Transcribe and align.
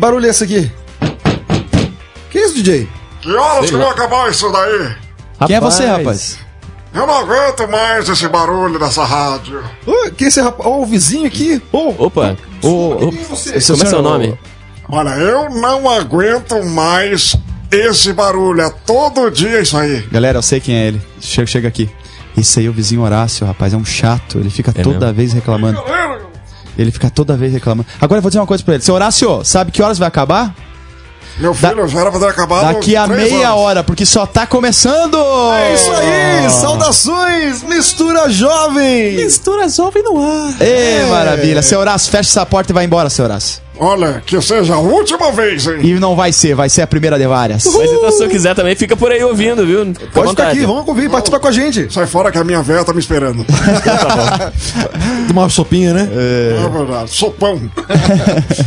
barulho 0.00 0.26
é 0.26 0.30
esse 0.30 0.44
aqui? 0.44 0.70
Que 2.30 2.38
isso, 2.38 2.54
DJ? 2.54 2.88
Que 3.20 3.32
horas 3.34 3.70
que 3.70 3.76
vai 3.76 3.88
acabar 3.88 4.30
isso 4.30 4.50
daí? 4.50 4.94
Quem 5.46 5.56
é 5.56 5.60
você, 5.60 5.84
rapaz? 5.86 6.38
Eu 6.92 7.06
não 7.06 7.18
aguento 7.18 7.68
mais 7.68 8.08
esse 8.08 8.26
barulho 8.28 8.78
dessa 8.78 9.04
rádio. 9.04 9.62
Ô, 9.86 10.10
que 10.10 10.24
esse 10.24 10.40
rapaz? 10.40 10.68
Ó, 10.68 10.80
o 10.80 10.86
vizinho 10.86 11.26
aqui. 11.26 11.62
Ô, 11.70 11.90
Opa, 12.06 12.36
opa. 12.62 13.10
quem 13.10 13.20
é 13.20 13.24
você? 13.24 13.60
Como 13.72 13.82
é 13.82 13.86
seu 13.86 14.02
nome? 14.02 14.38
Olha, 14.88 15.10
eu 15.10 15.50
não 15.50 15.88
aguento 15.88 16.64
mais 16.64 17.36
esse 17.70 18.12
barulho. 18.12 18.62
É 18.62 18.70
todo 18.84 19.30
dia 19.30 19.60
isso 19.60 19.76
aí. 19.76 20.00
Galera, 20.10 20.38
eu 20.38 20.42
sei 20.42 20.58
quem 20.60 20.74
é 20.74 20.88
ele. 20.88 21.02
Chega, 21.20 21.46
chega 21.46 21.68
aqui. 21.68 21.88
Esse 22.36 22.58
aí 22.60 22.66
é 22.66 22.68
o 22.68 22.72
vizinho 22.72 23.02
Horácio, 23.02 23.46
rapaz. 23.46 23.72
É 23.72 23.76
um 23.76 23.84
chato. 23.84 24.38
Ele 24.38 24.50
fica 24.50 24.72
É 24.74 24.82
toda 24.82 24.98
mesmo? 24.98 25.14
vez 25.14 25.32
reclamando. 25.32 25.80
Ele 26.80 26.90
fica 26.90 27.10
toda 27.10 27.36
vez 27.36 27.52
reclamando. 27.52 27.86
Agora 28.00 28.18
eu 28.18 28.22
vou 28.22 28.30
dizer 28.30 28.40
uma 28.40 28.46
coisa 28.46 28.64
pra 28.64 28.74
ele. 28.74 28.82
Seu 28.82 28.94
Horácio, 28.94 29.44
sabe 29.44 29.70
que 29.70 29.82
horas 29.82 29.98
vai 29.98 30.08
acabar? 30.08 30.54
Meu 31.38 31.54
filho, 31.54 31.88
já 31.88 32.00
era 32.00 32.10
pra 32.10 32.20
ter 32.20 32.28
acabado. 32.28 32.74
Daqui 32.74 32.96
a 32.96 33.06
meia 33.06 33.48
anos. 33.48 33.60
hora, 33.60 33.84
porque 33.84 34.04
só 34.04 34.26
tá 34.26 34.46
começando! 34.46 35.16
É 35.52 35.74
isso 35.74 35.90
aí! 35.90 36.50
Saudações! 36.50 37.62
Mistura 37.62 38.28
jovem! 38.28 39.16
Mistura 39.16 39.68
jovem 39.68 40.02
no 40.02 40.18
ar. 40.18 40.54
Ê, 40.60 41.06
maravilha. 41.08 41.62
Seu 41.62 41.80
Horácio, 41.80 42.10
fecha 42.10 42.28
essa 42.28 42.44
porta 42.44 42.72
e 42.72 42.74
vai 42.74 42.84
embora, 42.84 43.08
seu 43.08 43.24
Horácio. 43.24 43.62
Olha, 43.82 44.22
que 44.26 44.38
seja 44.42 44.74
a 44.74 44.78
última 44.78 45.32
vez, 45.32 45.66
hein? 45.66 45.78
E 45.82 45.94
não 45.94 46.14
vai 46.14 46.32
ser, 46.32 46.54
vai 46.54 46.68
ser 46.68 46.82
a 46.82 46.86
primeira 46.86 47.18
de 47.18 47.26
várias. 47.26 47.64
Mas 47.64 47.90
então, 47.90 48.12
se 48.12 48.22
eu 48.22 48.28
quiser 48.28 48.54
também, 48.54 48.76
fica 48.76 48.94
por 48.94 49.10
aí 49.10 49.24
ouvindo, 49.24 49.64
viu? 49.64 49.86
Fica 49.86 50.06
Pode 50.12 50.30
ficar 50.30 50.48
aqui, 50.48 50.66
vamos 50.66 50.84
convir, 50.84 51.08
participar 51.08 51.40
com 51.40 51.48
a 51.48 51.52
gente. 51.52 51.90
Sai 51.92 52.06
fora 52.06 52.30
que 52.30 52.36
a 52.36 52.44
minha 52.44 52.60
véia 52.62 52.84
tá 52.84 52.92
me 52.92 52.98
esperando. 53.00 53.44
Tomar 55.28 55.42
uma 55.42 55.48
sopinha, 55.48 55.94
né? 55.94 56.08
É 56.12 56.68
verdade. 56.68 57.10
Sopão. 57.10 57.60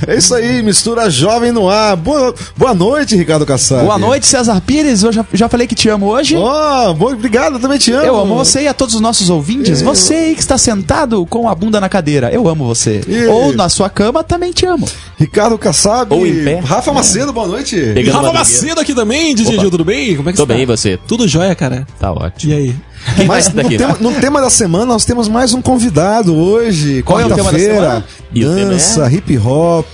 É 0.07 0.15
isso 0.17 0.33
aí, 0.35 0.61
mistura 0.61 1.09
jovem 1.09 1.51
no 1.51 1.69
ar. 1.69 1.95
Boa, 1.95 2.33
boa 2.57 2.73
noite, 2.73 3.15
Ricardo 3.15 3.45
Kassab. 3.45 3.83
Boa 3.83 3.97
noite, 3.97 4.25
César 4.25 4.59
Pires. 4.61 5.03
Eu 5.03 5.11
já, 5.11 5.25
já 5.33 5.47
falei 5.47 5.65
que 5.67 5.75
te 5.75 5.87
amo 5.89 6.07
hoje. 6.07 6.35
Ó, 6.35 6.93
bom, 6.93 7.13
obrigado, 7.13 7.55
eu 7.55 7.59
também 7.59 7.77
te 7.77 7.91
amo. 7.91 8.03
Eu 8.05 8.19
amo 8.19 8.35
você 8.35 8.63
e 8.63 8.67
a 8.67 8.73
todos 8.73 8.95
os 8.95 9.01
nossos 9.01 9.29
ouvintes. 9.29 9.81
Você 9.81 10.13
aí 10.13 10.35
que 10.35 10.41
está 10.41 10.57
sentado 10.57 11.25
com 11.25 11.47
a 11.47 11.55
bunda 11.55 11.79
na 11.79 11.87
cadeira. 11.89 12.29
Eu 12.31 12.47
amo 12.47 12.65
você. 12.65 13.01
E- 13.07 13.25
Ou 13.27 13.53
na 13.53 13.69
sua 13.69 13.89
cama, 13.89 14.23
também 14.23 14.51
te 14.51 14.65
amo. 14.65 14.87
Ricardo 15.17 15.57
Kassab. 15.57 16.13
Ou 16.13 16.25
em 16.25 16.43
pé. 16.43 16.59
Rafa 16.59 16.91
Macedo, 16.91 17.31
boa 17.31 17.47
noite. 17.47 17.75
Pegando 17.93 18.15
Rafa 18.15 18.33
Macedo 18.33 18.81
aqui 18.81 18.93
também, 18.93 19.33
Opa. 19.33 19.43
Gil, 19.43 19.71
tudo 19.71 19.85
bem? 19.85 20.15
Como 20.15 20.29
é 20.29 20.31
que 20.31 20.37
Tô 20.37 20.43
você 20.43 20.47
tá? 20.47 20.53
bem, 20.53 20.63
e 20.63 20.65
você? 20.65 20.97
Tudo 21.07 21.27
jóia, 21.27 21.53
cara. 21.55 21.87
Tá 21.99 22.11
ótimo. 22.11 22.51
E 22.51 22.55
aí? 22.55 22.75
Quem 23.15 23.25
Mas 23.27 23.53
no 23.53 23.63
tema, 23.69 23.97
no 23.99 24.11
tema 24.13 24.41
da 24.41 24.49
semana 24.49 24.85
nós 24.85 25.05
temos 25.05 25.27
mais 25.27 25.53
um 25.53 25.61
convidado 25.61 26.35
hoje. 26.35 27.03
Qual 27.03 27.19
é 27.19 27.25
o 27.25 27.29
tema 27.35 27.51
da 27.51 27.59
semana? 27.59 28.05
Dança, 28.33 29.11
hip 29.11 29.37
hop, 29.37 29.85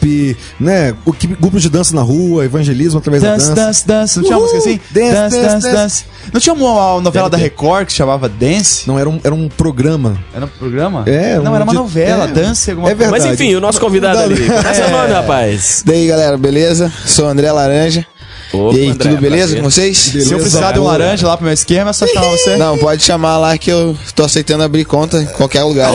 né? 0.60 0.94
O 1.06 1.12
que- 1.12 1.28
grupo 1.28 1.60
de 1.60 1.70
dança 1.70 1.94
na 1.96 2.02
rua, 2.02 2.46
evangelismo 2.46 3.00
através 3.00 3.22
Dance, 3.24 3.50
da 3.50 3.56
dança. 3.56 3.66
dance, 3.66 3.88
dance. 3.88 4.18
Não 4.18 4.24
tinha 4.24 4.38
uma 4.38 4.42
música 4.44 4.60
assim? 4.60 4.80
Dance, 4.92 5.12
Dance, 5.12 5.38
dance, 5.42 5.72
dance. 5.72 6.06
Não 6.32 6.40
tinha 6.40 6.54
uma 6.54 7.02
novela 7.02 7.30
da 7.30 7.38
Record 7.38 7.88
que 7.88 7.94
chamava 7.94 8.30
Dance? 8.30 8.88
Não, 8.88 8.98
era 8.98 9.10
um, 9.10 9.20
era 9.24 9.34
um 9.36 9.50
programa. 9.50 10.18
Era 10.34 10.46
um 10.46 10.50
programa? 10.50 11.04
É, 11.06 11.36
Não, 11.40 11.52
um 11.52 11.56
era 11.56 11.64
uma 11.64 11.74
de- 11.74 11.80
novela, 11.80 12.26
é. 12.26 12.28
Dance, 12.28 12.70
alguma 12.72 12.90
É 12.90 12.96
coisa. 12.96 13.12
verdade. 13.12 13.32
Mas 13.32 13.42
enfim, 13.42 13.56
o 13.56 13.60
nosso 13.62 13.80
convidado 13.80 14.20
ali. 14.20 14.46
Qual 14.46 14.60
é 14.60 14.74
seu 14.74 14.90
nome, 14.90 15.12
rapaz? 15.12 15.84
Daí 15.86 16.08
galera, 16.08 16.38
beleza? 16.38 16.92
Sou 17.06 17.28
André 17.28 17.52
Laranja. 17.52 18.06
Opa, 18.52 18.76
e 18.76 18.82
aí, 18.82 18.90
André, 18.90 19.10
tudo 19.10 19.22
beleza 19.22 19.56
prazer. 19.56 19.62
com 19.62 19.70
vocês? 19.70 19.98
Se 19.98 20.32
eu 20.32 20.40
precisar 20.40 20.72
de 20.72 20.80
um 20.80 20.84
laranja 20.84 21.28
lá 21.28 21.38
pro 21.38 21.46
meu 21.46 21.54
esquema, 21.54 21.92
é 21.92 21.94
só 21.94 22.08
chamar 22.08 22.30
você. 22.30 22.58
Não, 22.58 22.78
pode 22.78 23.04
chamar 23.04 23.38
lá 23.38 23.58
que 23.58 23.70
eu 23.72 23.96
tô 24.16 24.24
aceitando 24.24 24.64
abrir 24.64 24.86
conta 24.86 25.22
em 25.22 25.26
qualquer 25.28 25.64
lugar. 25.64 25.92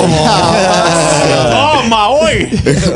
Toma, 1.51 2.09
oi! 2.23 2.49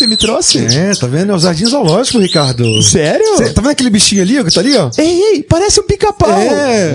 você 0.03 0.07
me 0.07 0.17
trouxe. 0.17 0.57
É, 0.65 0.93
tá 0.95 1.07
vendo? 1.07 1.31
É 1.31 1.35
o 1.35 1.39
Jardim 1.39 1.65
Zoológico, 1.65 2.19
Ricardo. 2.19 2.81
Sério? 2.83 3.37
Cê- 3.37 3.49
tá 3.51 3.61
vendo 3.61 3.71
aquele 3.71 3.89
bichinho 3.89 4.21
ali, 4.21 4.39
ó, 4.39 4.43
que 4.43 4.53
tá 4.53 4.59
ali, 4.61 4.75
ó? 4.77 4.89
Ei, 4.97 5.21
ei, 5.35 5.43
parece 5.43 5.79
um 5.79 5.83
pica-pau. 5.83 6.29
É. 6.29 6.93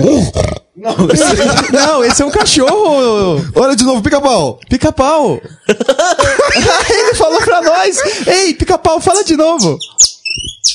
Não, 0.77 0.93
esse- 1.13 1.73
Não, 1.73 2.05
esse 2.05 2.23
é 2.23 2.27
um 2.27 2.31
cachorro. 2.31 3.45
Olha 3.55 3.75
de 3.75 3.85
novo, 3.85 4.03
pica-pau. 4.03 4.61
Pica-pau. 4.69 5.41
Ele 6.91 7.15
falou 7.15 7.41
pra 7.41 7.63
nós. 7.63 7.97
Ei, 8.27 8.55
pica-pau, 8.55 9.01
fala 9.01 9.25
de 9.25 9.37
novo. 9.37 9.79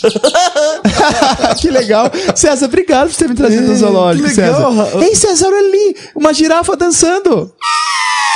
que 1.60 1.70
legal. 1.70 2.12
César, 2.36 2.66
obrigado 2.66 3.10
por 3.10 3.16
ter 3.16 3.30
me 3.30 3.36
trazido 3.36 3.68
no 3.68 3.76
zoológico, 3.76 4.28
que 4.30 4.42
legal, 4.42 4.74
César. 4.74 5.04
Ei, 5.04 5.16
César, 5.16 5.48
olha 5.48 5.60
ali. 5.60 5.96
Uma 6.16 6.34
girafa 6.34 6.76
dançando. 6.76 7.54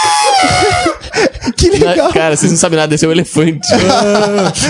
que 1.56 1.70
legal. 1.70 2.12
Cara, 2.14 2.36
vocês 2.36 2.52
não 2.52 2.58
sabem 2.60 2.78
nada, 2.78 2.94
esse 2.94 3.06
é 3.06 3.08
um 3.08 3.12
elefante. 3.12 3.68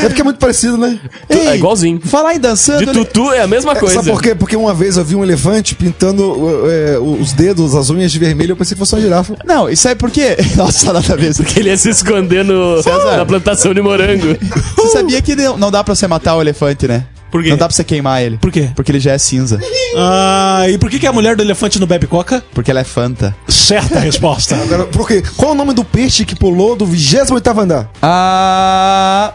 É 0.04 0.08
porque 0.08 0.22
é 0.22 0.24
muito 0.24 0.38
parecido, 0.38 0.78
né? 0.78 1.00
É 1.30 1.56
igualzinho. 1.56 2.00
Falar 2.04 2.36
em 2.36 2.40
dançando. 2.40 2.80
De 2.80 2.84
ele- 2.86 2.94
tutu 2.94 3.32
é 3.32 3.42
a 3.42 3.48
mesma 3.48 3.76
coisa. 3.76 3.96
Sabe 3.96 4.10
por 4.12 4.22
quê? 4.22 4.36
Porque 4.36 4.56
uma 4.56 4.74
vez 4.74 4.98
eu 4.98 5.04
vi 5.04 5.16
um 5.16 5.24
elefante 5.24 5.76
pintando 5.76 6.68
é, 6.70 6.98
os 7.00 7.34
dedos, 7.34 7.76
as 7.76 7.90
unhas 7.90 8.12
de 8.12 8.20
vermelho, 8.20 8.52
eu 8.52 8.56
pensei 8.58 8.76
que 8.76 8.80
fosse 8.80 8.96
uma 8.96 9.02
girafa. 9.02 9.36
Não, 9.46 9.70
isso 9.70 9.88
aí 9.88 9.96
por 9.96 10.12
quê? 10.12 10.38
Nossa, 10.56 10.94
nada 10.94 11.14
a 11.14 11.16
ver. 11.16 11.32
isso 11.32 11.42
aqui. 11.42 11.54
Que 11.56 11.60
ele 11.60 11.70
ia 11.70 11.78
se 11.78 11.90
esconder 11.90 12.44
no, 12.44 12.82
na 13.18 13.26
plantação 13.26 13.74
de 13.74 13.82
morango. 13.82 14.38
Você 14.76 14.90
sabia 14.90 15.22
que 15.22 15.36
não 15.36 15.58
não 15.58 15.72
dá 15.72 15.84
pra 15.84 15.96
você 15.96 16.08
matar 16.08 16.36
o 16.36 16.42
elefante, 16.42 16.88
né? 16.88 17.06
Por 17.32 17.44
quê? 17.44 17.50
Não 17.50 17.58
dá 17.58 17.68
pra 17.68 17.76
você 17.76 17.84
queimar 17.84 18.22
ele. 18.22 18.38
Por 18.38 18.52
quê? 18.52 18.70
Porque 18.76 18.92
ele 18.92 19.00
já 19.00 19.12
é 19.12 19.18
cinza. 19.18 19.60
Ah, 19.96 20.66
e 20.70 20.78
por 20.78 20.90
que, 20.90 21.00
que 21.00 21.08
a 21.08 21.14
mulher 21.14 21.36
do 21.36 21.44
elefante 21.44 21.80
não 21.80 21.88
bebe 21.88 22.08
coca? 22.08 22.44
Porque 22.54 22.72
ela 22.72 22.80
é 22.80 22.84
fanta. 22.84 23.36
Certa 23.48 24.00
resposta. 24.00 24.56
Agora, 24.62 24.86
por 24.86 25.08
quê? 25.08 25.24
Qual 25.36 25.52
é 25.52 25.54
o 25.54 25.58
nome 25.58 25.74
do 25.74 25.84
peixe 25.84 26.26
que 26.26 26.36
pulou 26.36 26.76
do 26.76 26.86
28º 26.86 27.58
andar? 27.60 27.90
Ah. 28.02 29.34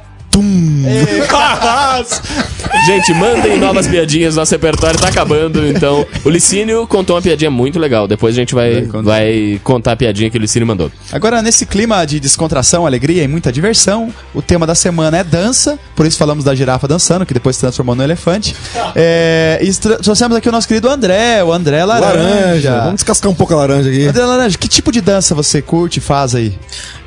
Gente, 2.86 3.12
mandem 3.14 3.58
novas 3.58 3.86
piadinhas, 3.86 4.34
nosso 4.34 4.52
repertório 4.52 4.98
tá 4.98 5.08
acabando, 5.08 5.66
então. 5.66 6.06
O 6.24 6.30
Licínio 6.30 6.86
contou 6.86 7.16
uma 7.16 7.22
piadinha 7.22 7.50
muito 7.50 7.78
legal. 7.78 8.08
Depois 8.08 8.34
a 8.34 8.38
gente 8.38 8.54
vai, 8.54 8.82
vai 8.82 9.60
contar 9.62 9.92
a 9.92 9.96
piadinha 9.96 10.30
que 10.30 10.38
o 10.38 10.40
Licínio 10.40 10.66
mandou. 10.66 10.90
Agora, 11.12 11.42
nesse 11.42 11.66
clima 11.66 12.04
de 12.04 12.18
descontração, 12.18 12.86
alegria 12.86 13.22
e 13.22 13.28
muita 13.28 13.52
diversão, 13.52 14.12
o 14.34 14.40
tema 14.40 14.66
da 14.66 14.74
semana 14.74 15.18
é 15.18 15.24
dança, 15.24 15.78
por 15.94 16.06
isso 16.06 16.16
falamos 16.16 16.44
da 16.44 16.54
girafa 16.54 16.88
dançando, 16.88 17.26
que 17.26 17.34
depois 17.34 17.56
se 17.56 17.60
transformou 17.60 17.94
no 17.94 18.02
elefante. 18.02 18.56
É, 18.96 19.60
e 19.62 19.72
trouxemos 19.74 20.36
aqui 20.36 20.48
o 20.48 20.52
nosso 20.52 20.66
querido 20.66 20.88
André, 20.88 21.44
o 21.44 21.52
André 21.52 21.84
Laranja. 21.84 22.80
Vamos 22.80 22.94
descascar 22.94 23.30
um 23.30 23.34
pouco 23.34 23.52
a 23.54 23.58
laranja 23.58 23.90
aqui. 23.90 24.06
André 24.06 24.24
Laranja, 24.24 24.58
que 24.58 24.68
tipo 24.68 24.90
de 24.90 25.00
dança 25.00 25.34
você 25.34 25.60
curte 25.60 25.98
e 25.98 26.00
faz 26.02 26.34
aí? 26.34 26.58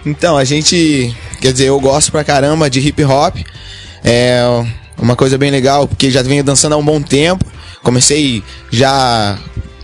Então, 0.05 0.37
a 0.37 0.43
gente. 0.43 1.15
Quer 1.41 1.51
dizer, 1.51 1.65
eu 1.65 1.79
gosto 1.79 2.11
pra 2.11 2.23
caramba 2.23 2.69
de 2.69 2.79
hip 2.79 3.03
hop. 3.03 3.37
É 4.03 4.41
uma 4.97 5.15
coisa 5.15 5.37
bem 5.37 5.51
legal, 5.51 5.87
porque 5.87 6.11
já 6.11 6.21
venho 6.21 6.43
dançando 6.43 6.75
há 6.75 6.77
um 6.77 6.85
bom 6.85 7.01
tempo. 7.01 7.45
Comecei 7.81 8.43
já, 8.71 9.37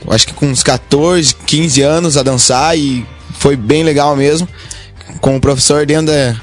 acho 0.09 0.27
que 0.27 0.33
com 0.33 0.47
uns 0.47 0.63
14, 0.63 1.35
15 1.45 1.81
anos 1.81 2.18
a 2.18 2.23
dançar 2.23 2.77
e 2.77 3.06
foi 3.33 3.56
bem 3.56 3.83
legal 3.83 4.15
mesmo. 4.15 4.47
Com 5.19 5.35
o 5.35 5.41
professor 5.41 5.85
dentro 5.85 6.07
da, 6.07 6.35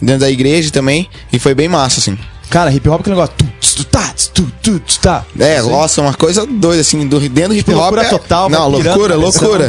dentro 0.00 0.20
da 0.20 0.30
igreja 0.30 0.70
também. 0.70 1.08
E 1.32 1.38
foi 1.38 1.54
bem 1.54 1.68
massa, 1.68 2.00
assim. 2.00 2.18
Cara, 2.50 2.72
hip 2.72 2.88
hop 2.88 2.98
é 2.98 3.00
aquele 3.00 3.16
negócio. 3.16 3.34
Tu, 3.36 3.44
tss, 3.60 3.74
tu, 3.74 3.84
tá, 3.84 4.00
tss, 4.14 4.28
tu, 4.32 4.52
tu, 4.62 4.78
tss, 4.80 4.98
tá. 4.98 5.24
É, 5.38 5.60
nossa, 5.62 6.00
uma 6.00 6.14
coisa 6.14 6.46
doida, 6.46 6.80
assim, 6.80 7.06
do, 7.06 7.18
dentro 7.28 7.50
do 7.50 7.56
hip 7.56 7.70
hop. 7.72 7.78
loucura 7.80 8.02
é- 8.02 8.08
total, 8.08 8.48
Não, 8.48 8.68
loucura, 8.68 9.16
loucura. 9.16 9.64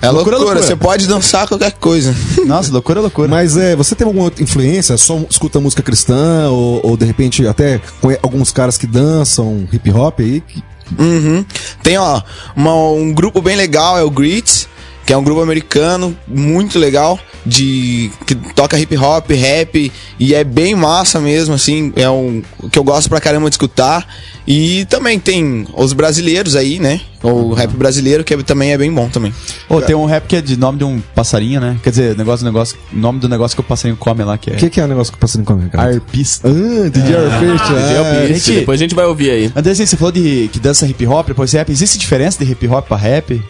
É 0.00 0.08
Loucura, 0.08 0.10
loucura, 0.10 0.38
loucura. 0.38 0.62
Você 0.62 0.76
pode 0.76 1.06
dançar 1.06 1.46
qualquer 1.48 1.72
coisa. 1.72 2.14
Nossa, 2.46 2.72
loucura, 2.72 3.00
loucura. 3.00 3.28
Mas 3.28 3.56
é, 3.56 3.74
você 3.76 3.94
tem 3.94 4.06
alguma 4.06 4.32
influência? 4.38 4.96
Só 4.96 5.18
escuta 5.28 5.60
música 5.60 5.82
cristã? 5.82 6.48
Ou, 6.48 6.80
ou, 6.84 6.96
de 6.96 7.04
repente 7.04 7.46
até 7.46 7.80
alguns 8.22 8.50
caras 8.52 8.78
que 8.78 8.86
dançam 8.86 9.66
hip 9.72 9.90
hop 9.90 10.20
aí? 10.20 10.40
que- 10.40 10.62
Uhum. 10.98 11.42
Tem, 11.82 11.96
ó, 11.96 12.20
uma- 12.54 12.74
um 12.90 13.14
grupo 13.14 13.40
bem 13.40 13.56
legal, 13.56 13.96
é 13.98 14.02
o 14.02 14.10
Grits, 14.10 14.68
que 15.06 15.12
é 15.12 15.16
um 15.16 15.22
grupo 15.24 15.40
americano 15.40 16.16
muito 16.28 16.78
legal, 16.78 17.18
de 17.44 18.10
que 18.26 18.34
toca 18.34 18.78
hip 18.78 18.96
hop, 18.96 19.30
rap, 19.32 19.90
e 20.18 20.34
é 20.34 20.44
bem 20.44 20.74
massa 20.76 21.18
mesmo, 21.20 21.54
assim, 21.54 21.92
é 21.96 22.08
um 22.08 22.42
que 22.70 22.78
eu 22.78 22.84
gosto 22.84 23.08
pra 23.08 23.20
caramba 23.20 23.48
de 23.50 23.54
escutar. 23.54 24.06
E 24.46 24.84
também 24.86 25.20
tem 25.20 25.66
os 25.74 25.92
brasileiros 25.92 26.56
aí, 26.56 26.80
né? 26.80 27.00
O 27.22 27.52
rap 27.52 27.70
brasileiro, 27.76 28.24
que 28.24 28.34
é- 28.34 28.42
também 28.42 28.72
é 28.72 28.78
bem 28.78 28.92
bom 28.92 29.08
também. 29.08 29.32
Ô, 29.68 29.80
tem 29.80 29.94
um 29.94 30.04
rap 30.04 30.26
que 30.26 30.34
é 30.34 30.40
de 30.40 30.56
nome 30.56 30.78
de 30.78 30.84
um 30.84 31.00
passarinho, 31.14 31.60
né? 31.60 31.76
Quer 31.80 31.90
dizer, 31.90 32.16
negócio, 32.16 32.44
negócio, 32.44 32.76
nome 32.92 33.20
do 33.20 33.28
negócio 33.28 33.56
que 33.56 33.60
o 33.60 33.64
passarinho 33.64 33.96
come 33.96 34.24
lá, 34.24 34.36
que 34.36 34.50
é 34.50 34.54
O 34.54 34.56
que, 34.56 34.68
que 34.70 34.80
é 34.80 34.84
o 34.84 34.88
negócio 34.88 35.12
que 35.12 35.16
o 35.16 35.20
passarinho 35.20 35.46
come, 35.46 35.68
cara? 35.70 35.94
arpista. 35.94 36.48
Ah, 36.48 36.88
DJ 36.90 37.16
Arpista. 37.16 37.72
É, 37.72 38.26
gente- 38.34 38.52
Depois 38.52 38.80
a 38.80 38.82
gente 38.82 38.94
vai 38.96 39.04
ouvir 39.06 39.30
aí. 39.30 39.52
Andrezinho, 39.54 39.86
você 39.86 39.96
falou 39.96 40.10
de 40.12 40.50
que 40.52 40.58
dança 40.58 40.86
hip 40.86 41.06
hop, 41.06 41.28
depois 41.28 41.52
rap. 41.52 41.70
Existe 41.70 41.96
diferença 41.96 42.44
de 42.44 42.50
hip 42.50 42.66
hop 42.66 42.86
pra 42.88 42.96
rap? 42.96 43.40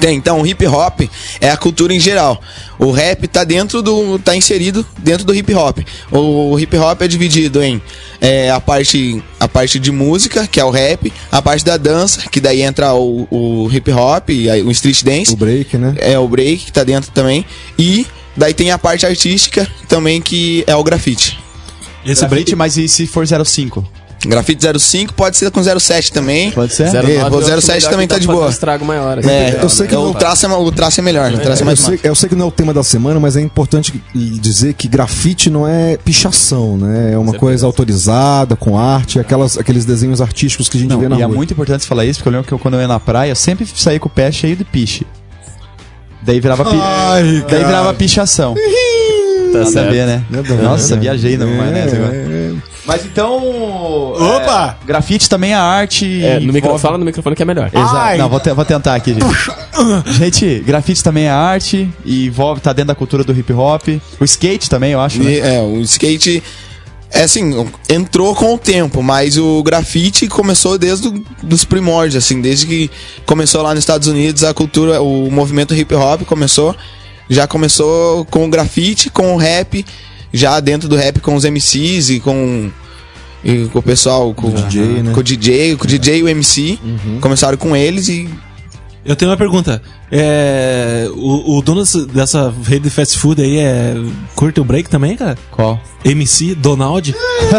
Tem, 0.00 0.16
então, 0.16 0.40
o 0.40 0.46
hip 0.46 0.66
hop 0.66 1.02
é 1.40 1.50
a 1.50 1.56
cultura 1.56 1.94
em 1.94 2.00
geral. 2.00 2.40
O 2.78 2.90
rap 2.90 3.26
tá 3.28 3.44
dentro 3.44 3.82
do. 3.82 4.18
tá 4.18 4.36
inserido 4.36 4.84
dentro 4.98 5.24
do 5.24 5.34
hip 5.34 5.52
hop. 5.54 5.78
O 6.10 6.58
hip 6.58 6.76
hop 6.76 7.02
é 7.02 7.08
dividido 7.08 7.62
em 7.62 7.80
é, 8.20 8.50
a, 8.50 8.60
parte, 8.60 9.22
a 9.38 9.48
parte 9.48 9.78
de 9.78 9.92
música, 9.92 10.46
que 10.46 10.60
é 10.60 10.64
o 10.64 10.70
rap, 10.70 11.12
a 11.30 11.40
parte 11.40 11.64
da 11.64 11.76
dança, 11.76 12.28
que 12.28 12.40
daí 12.40 12.62
entra 12.62 12.94
o, 12.94 13.26
o 13.30 13.70
hip 13.72 13.90
hop, 13.92 14.30
e 14.30 14.48
o 14.62 14.70
street 14.70 15.02
dance. 15.04 15.32
O 15.32 15.36
break, 15.36 15.76
né? 15.78 15.94
É 15.98 16.18
o 16.18 16.26
break, 16.28 16.66
que 16.66 16.72
tá 16.72 16.84
dentro 16.84 17.10
também. 17.12 17.44
E 17.78 18.06
daí 18.36 18.52
tem 18.52 18.70
a 18.70 18.78
parte 18.78 19.06
artística 19.06 19.66
também, 19.88 20.20
que 20.20 20.64
é 20.66 20.74
o 20.74 20.82
grafite. 20.82 21.38
Esse 22.04 22.24
Grafite, 22.26 22.54
mas 22.54 22.76
e 22.76 22.86
se 22.88 23.06
for 23.06 23.26
05? 23.26 23.84
Grafite 24.28 24.78
05 24.78 25.14
pode 25.14 25.36
ser 25.36 25.50
com 25.50 25.62
07 25.62 26.12
também. 26.12 26.50
Pode 26.50 26.72
ser? 26.74 26.88
Zero- 26.90 27.06
É, 27.10 27.24
o 27.24 27.28
eu 27.28 27.38
acho 27.38 27.62
07 27.62 27.74
melhor 27.76 27.90
também 27.90 28.06
que 28.08 28.14
tá 28.14 28.18
de 28.20 28.26
boa. 28.26 28.46
um 28.46 28.50
estrago 28.50 28.84
maior. 28.84 29.18
assim. 29.18 29.28
É, 29.28 29.58
Eu 29.62 29.68
sei 29.68 29.86
que 29.86 29.94
o, 29.94 30.04
não- 30.06 30.12
traço 30.14 30.46
é, 30.46 30.48
o 30.48 30.72
traço 30.72 31.00
é 31.00 31.02
melhor, 31.02 31.32
o 31.32 31.38
traço 31.38 31.60
é 31.60 31.62
Eu 31.62 31.66
mais 31.66 31.80
sei, 31.80 32.00
eu 32.02 32.14
sei 32.14 32.28
que 32.28 32.34
não 32.34 32.46
é 32.46 32.48
o 32.48 32.52
tema 32.52 32.72
da 32.74 32.82
semana, 32.82 33.18
mas 33.20 33.36
é 33.36 33.40
importante 33.40 34.02
dizer 34.14 34.74
que 34.74 34.88
grafite 34.88 35.48
não 35.50 35.66
é 35.66 35.96
pichação, 35.96 36.76
né? 36.76 37.12
É 37.12 37.18
uma 37.18 37.34
coisa 37.34 37.66
autorizada, 37.66 38.56
com 38.56 38.78
arte, 38.78 39.18
aquelas, 39.18 39.56
aqueles 39.58 39.84
desenhos 39.84 40.20
artísticos 40.20 40.68
que 40.68 40.76
a 40.76 40.80
gente 40.80 40.90
Não, 40.90 41.00
vê 41.00 41.08
na 41.08 41.16
e 41.16 41.22
é 41.22 41.24
rua. 41.24 41.34
muito 41.34 41.52
importante 41.52 41.82
você 41.82 41.88
falar 41.88 42.04
isso, 42.04 42.18
porque 42.18 42.28
eu 42.28 42.32
lembro 42.32 42.46
que 42.46 42.52
eu, 42.54 42.58
quando 42.58 42.74
eu 42.74 42.80
ia 42.80 42.88
na 42.88 43.00
praia, 43.00 43.30
eu 43.30 43.36
sempre 43.36 43.66
saía 43.74 44.00
com 44.00 44.08
o 44.08 44.10
pé 44.10 44.30
cheio 44.32 44.56
de 44.56 44.64
piche. 44.64 45.06
Daí 46.22 46.40
virava, 46.40 46.64
pi... 46.64 46.76
Ai, 46.80 47.44
Daí 47.48 47.64
virava 47.64 47.94
pichação. 47.94 48.54
Tá 48.54 49.58
Nada 49.58 49.68
a 49.68 49.72
certo. 49.72 49.90
ver, 49.92 50.06
né? 50.06 50.24
Nossa, 50.62 50.96
né? 50.96 51.02
viajei 51.02 51.36
na 51.36 51.46
maionese 51.46 51.94
É, 51.94 51.98
agora. 51.98 52.12
É. 52.86 52.92
Mas 52.92 53.04
então. 53.04 54.12
Opa! 54.12 54.78
é, 54.82 54.86
grafite 54.86 55.28
também 55.28 55.52
é 55.52 55.56
arte. 55.56 56.24
É, 56.24 56.40
no 56.40 56.52
micro... 56.52 56.58
envolve- 56.68 56.82
Fala 56.82 56.98
no 56.98 57.04
microfone 57.04 57.34
que 57.36 57.42
é 57.42 57.46
melhor. 57.46 57.70
Exato. 57.72 58.18
Não, 58.18 58.28
vou, 58.28 58.40
te- 58.40 58.52
vou 58.52 58.64
tentar 58.64 58.94
aqui, 58.94 59.14
gente. 59.14 60.12
gente, 60.12 60.60
grafite 60.60 61.02
também 61.02 61.24
é 61.24 61.30
arte 61.30 61.88
e 62.04 62.26
envolve, 62.26 62.60
tá 62.60 62.72
dentro 62.72 62.88
da 62.88 62.94
cultura 62.94 63.24
do 63.24 63.32
hip 63.32 63.52
hop. 63.52 63.88
O 64.20 64.24
skate 64.24 64.68
também, 64.70 64.92
eu 64.92 65.00
acho. 65.00 65.22
né? 65.22 65.38
É, 65.56 65.60
o 65.60 65.80
skate 65.82 66.42
é 67.10 67.22
assim, 67.22 67.66
entrou 67.88 68.34
com 68.34 68.54
o 68.54 68.58
tempo, 68.58 69.02
mas 69.02 69.36
o 69.38 69.62
grafite 69.62 70.26
começou 70.28 70.76
desde 70.78 71.08
o- 71.08 71.24
dos 71.42 71.64
primórdios, 71.64 72.22
assim, 72.24 72.40
desde 72.40 72.66
que 72.66 72.90
começou 73.24 73.62
lá 73.62 73.70
nos 73.70 73.78
Estados 73.80 74.08
Unidos 74.08 74.44
a 74.44 74.52
cultura, 74.52 75.00
o 75.00 75.30
movimento 75.30 75.74
hip 75.74 75.94
hop 75.94 76.22
começou, 76.22 76.74
já 77.30 77.46
começou 77.46 78.24
com 78.26 78.44
o 78.44 78.48
grafite, 78.50 79.08
com 79.10 79.34
o 79.34 79.36
rap, 79.36 79.84
já 80.32 80.58
dentro 80.60 80.88
do 80.88 80.96
rap 80.96 81.20
com 81.20 81.34
os 81.34 81.44
MCs 81.44 82.10
e 82.10 82.20
com 82.20 82.70
e 83.44 83.66
com 83.72 83.78
o 83.78 83.82
pessoal, 83.82 84.32
com 84.34 84.48
o 84.48 84.52
DJ, 84.52 84.82
né? 85.02 85.12
com 85.12 85.20
o 85.20 85.22
DJ, 85.22 85.76
com 85.76 85.84
o 85.84 85.86
DJ 85.86 86.18
e 86.18 86.22
o 86.22 86.28
MC, 86.28 86.78
começaram 87.20 87.56
com 87.56 87.76
eles 87.76 88.08
e 88.08 88.28
Eu 89.04 89.14
tenho 89.14 89.30
uma 89.30 89.36
pergunta. 89.36 89.80
É, 90.10 91.08
o, 91.14 91.56
o 91.58 91.62
dono 91.62 91.84
dessa- 92.12 92.52
rede 92.64 92.84
de 92.84 92.90
fast 92.90 93.16
food 93.18 93.40
aí 93.40 93.58
é. 93.58 93.94
Curte 94.34 94.58
o 94.60 94.64
break 94.64 94.88
também, 94.90 95.16
cara? 95.16 95.36
Qual? 95.52 95.80
MC 96.04 96.54
Donald? 96.56 97.14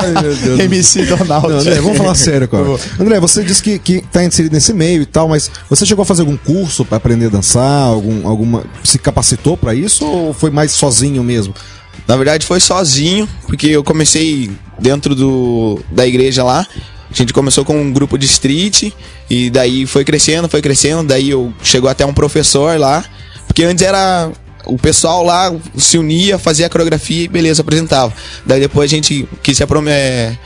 Ai, 0.00 0.12
meu 0.22 0.34
Deus 0.34 0.56
do 0.58 0.62
MC 0.62 1.04
Donald. 1.06 1.48
Não, 1.48 1.58
André, 1.58 1.80
vamos 1.80 1.98
falar 1.98 2.14
sério, 2.16 2.46
cara. 2.48 2.64
André, 3.00 3.18
você 3.18 3.42
disse 3.42 3.62
que, 3.62 3.78
que 3.80 4.00
tá 4.12 4.22
inserido 4.24 4.52
nesse 4.52 4.72
meio 4.72 5.02
e 5.02 5.06
tal, 5.06 5.28
mas 5.28 5.50
você 5.68 5.84
chegou 5.84 6.02
a 6.02 6.06
fazer 6.06 6.22
algum 6.22 6.36
curso 6.36 6.84
pra 6.84 6.98
aprender 6.98 7.26
a 7.26 7.30
dançar? 7.30 7.82
Algum, 7.88 8.26
alguma, 8.28 8.64
se 8.84 8.98
capacitou 8.98 9.56
pra 9.56 9.74
isso 9.74 10.04
ou 10.04 10.32
foi 10.32 10.50
mais 10.50 10.70
sozinho 10.72 11.22
mesmo? 11.24 11.52
Na 12.06 12.16
verdade 12.16 12.46
foi 12.46 12.60
sozinho, 12.60 13.28
porque 13.46 13.66
eu 13.66 13.82
comecei 13.82 14.50
dentro 14.78 15.14
do, 15.14 15.80
da 15.90 16.06
igreja 16.06 16.44
lá. 16.44 16.66
A 17.10 17.14
gente 17.14 17.32
começou 17.32 17.64
com 17.64 17.80
um 17.80 17.92
grupo 17.92 18.18
de 18.18 18.26
street 18.26 18.92
e 19.30 19.50
daí 19.50 19.86
foi 19.86 20.04
crescendo, 20.04 20.48
foi 20.48 20.60
crescendo, 20.60 21.04
daí 21.04 21.30
eu 21.30 21.52
chegou 21.62 21.88
até 21.88 22.04
um 22.04 22.12
professor 22.12 22.78
lá, 22.78 23.04
porque 23.46 23.64
antes 23.64 23.84
era 23.84 24.30
o 24.66 24.76
pessoal 24.76 25.22
lá 25.22 25.54
se 25.76 25.96
unia, 25.96 26.38
fazia 26.38 26.66
a 26.66 26.70
coreografia 26.70 27.24
e 27.24 27.28
beleza, 27.28 27.62
apresentava. 27.62 28.12
Daí 28.44 28.60
depois 28.60 28.90
a 28.90 28.94
gente 28.94 29.26
quis 29.42 29.56
se 29.56 29.64
é, 29.88 30.36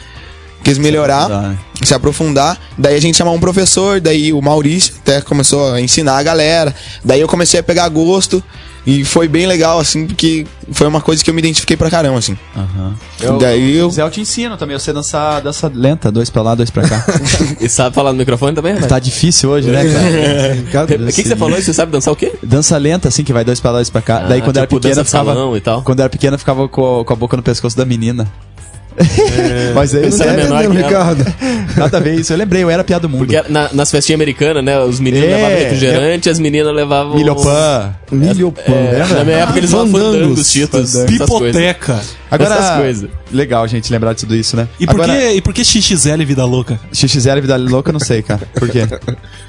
quis 0.62 0.78
melhorar, 0.78 1.24
aprofundar, 1.24 1.50
né? 1.50 1.58
se 1.82 1.94
aprofundar. 1.94 2.60
Daí 2.78 2.94
a 2.94 3.00
gente 3.00 3.16
chamou 3.16 3.34
um 3.34 3.40
professor, 3.40 4.00
daí 4.00 4.32
o 4.32 4.40
Maurício 4.40 4.94
até 4.98 5.20
começou 5.22 5.72
a 5.72 5.80
ensinar 5.80 6.18
a 6.18 6.22
galera. 6.22 6.74
Daí 7.04 7.20
eu 7.20 7.28
comecei 7.28 7.58
a 7.58 7.62
pegar 7.62 7.88
gosto 7.88 8.42
e 8.86 9.04
foi 9.04 9.28
bem 9.28 9.46
legal, 9.46 9.78
assim, 9.78 10.06
porque 10.06 10.46
foi 10.72 10.86
uma 10.86 11.00
coisa 11.00 11.22
que 11.22 11.28
eu 11.30 11.34
me 11.34 11.40
identifiquei 11.40 11.76
pra 11.76 11.90
caramba, 11.90 12.18
assim. 12.18 12.36
Eu, 13.20 13.38
Daí 13.38 13.76
eu- 13.76 13.90
Zé, 13.90 14.02
eu 14.02 14.10
te 14.10 14.20
ensino 14.20 14.56
também. 14.56 14.74
Eu 14.74 14.80
sei 14.80 14.94
dançar 14.94 15.40
dança 15.42 15.70
lenta, 15.74 16.10
dois 16.10 16.30
pra 16.30 16.42
lá, 16.42 16.54
dois 16.54 16.70
pra 16.70 16.88
cá. 16.88 17.04
E 17.60 17.68
sabe 17.68 17.94
falar 17.94 18.12
no 18.12 18.18
microfone 18.18 18.54
também, 18.54 18.74
né? 18.74 18.80
tá 18.86 18.98
difícil 18.98 19.50
hoje, 19.50 19.68
né, 19.70 19.82
cara? 20.72 20.90
O 21.02 21.06
que, 21.06 21.22
que 21.22 21.28
você 21.28 21.36
falou? 21.36 21.60
Você 21.60 21.72
sabe 21.72 21.92
dançar 21.92 22.12
o 22.12 22.16
quê? 22.16 22.32
Dança 22.42 22.76
lenta, 22.78 23.08
assim, 23.08 23.22
que 23.24 23.32
vai 23.32 23.44
dois 23.44 23.60
pra 23.60 23.70
lá, 23.72 23.78
dois 23.78 23.90
pra 23.90 24.00
cá. 24.02 24.20
Daí 24.20 24.40
Ah, 24.40 24.44
quando 24.44 24.56
era 24.56 24.66
tipo, 24.66 24.80
pequena, 24.80 24.94
dança 24.96 25.18
de 25.18 25.24
ficava. 25.24 25.56
e. 25.56 25.82
Quando 25.82 26.00
era 26.00 26.08
pequena, 26.08 26.38
ficava 26.38 26.68
com, 26.68 27.04
com 27.04 27.12
a 27.12 27.16
boca 27.16 27.36
no 27.36 27.42
pescoço 27.42 27.76
da 27.76 27.84
menina. 27.84 28.26
Mas 29.74 29.94
aí, 29.94 30.10
Você 30.10 30.22
era 30.22 30.32
menor 30.36 30.60
que 30.60 30.66
ela. 30.66 30.74
Ricardo? 30.88 31.34
nada 31.76 31.96
a 31.96 32.00
ver 32.00 32.14
isso. 32.20 32.32
Eu 32.32 32.36
lembrei, 32.36 32.62
eu 32.62 32.70
era 32.70 32.84
piada 32.84 33.02
do 33.02 33.08
mundo. 33.08 33.26
Porque 33.26 33.42
na- 33.50 33.70
nas 33.72 33.90
festinhas 33.90 34.18
americanas, 34.18 34.64
né? 34.64 34.78
Os 34.80 35.00
meninos 35.00 35.28
É, 35.28 35.34
levavam 35.36 35.56
refrigerante, 35.58 36.28
as 36.30 36.38
meninas 36.38 36.74
levavam. 36.74 37.16
Milhopan. 37.16 37.94
Milho 38.12 38.52
pão. 38.52 38.74
É, 38.74 39.06
na 39.14 39.24
minha 39.24 39.36
época 39.38 39.58
eles 39.58 39.70
vão 39.70 39.86
fandando 39.88 40.32
os 40.32 40.50
títulos. 40.50 40.92
Pipoteca. 41.06 42.00
Agora, 42.30 42.54
Essas 42.54 42.76
coisas. 42.76 43.10
legal, 43.32 43.66
gente, 43.66 43.90
lembrar 43.90 44.12
de 44.12 44.20
tudo 44.20 44.36
isso, 44.36 44.56
né? 44.56 44.68
E 44.78 44.86
por, 44.86 44.94
Agora, 45.02 45.12
que, 45.18 45.30
e 45.32 45.40
por 45.40 45.52
que 45.52 45.64
XXL 45.64 46.24
Vida 46.24 46.44
Louca? 46.44 46.78
XXL 46.92 47.40
Vida 47.40 47.56
Louca, 47.56 47.88
eu 47.90 47.92
não 47.92 47.98
sei, 48.00 48.22
cara. 48.22 48.42
Por 48.54 48.68
quê? 48.68 48.86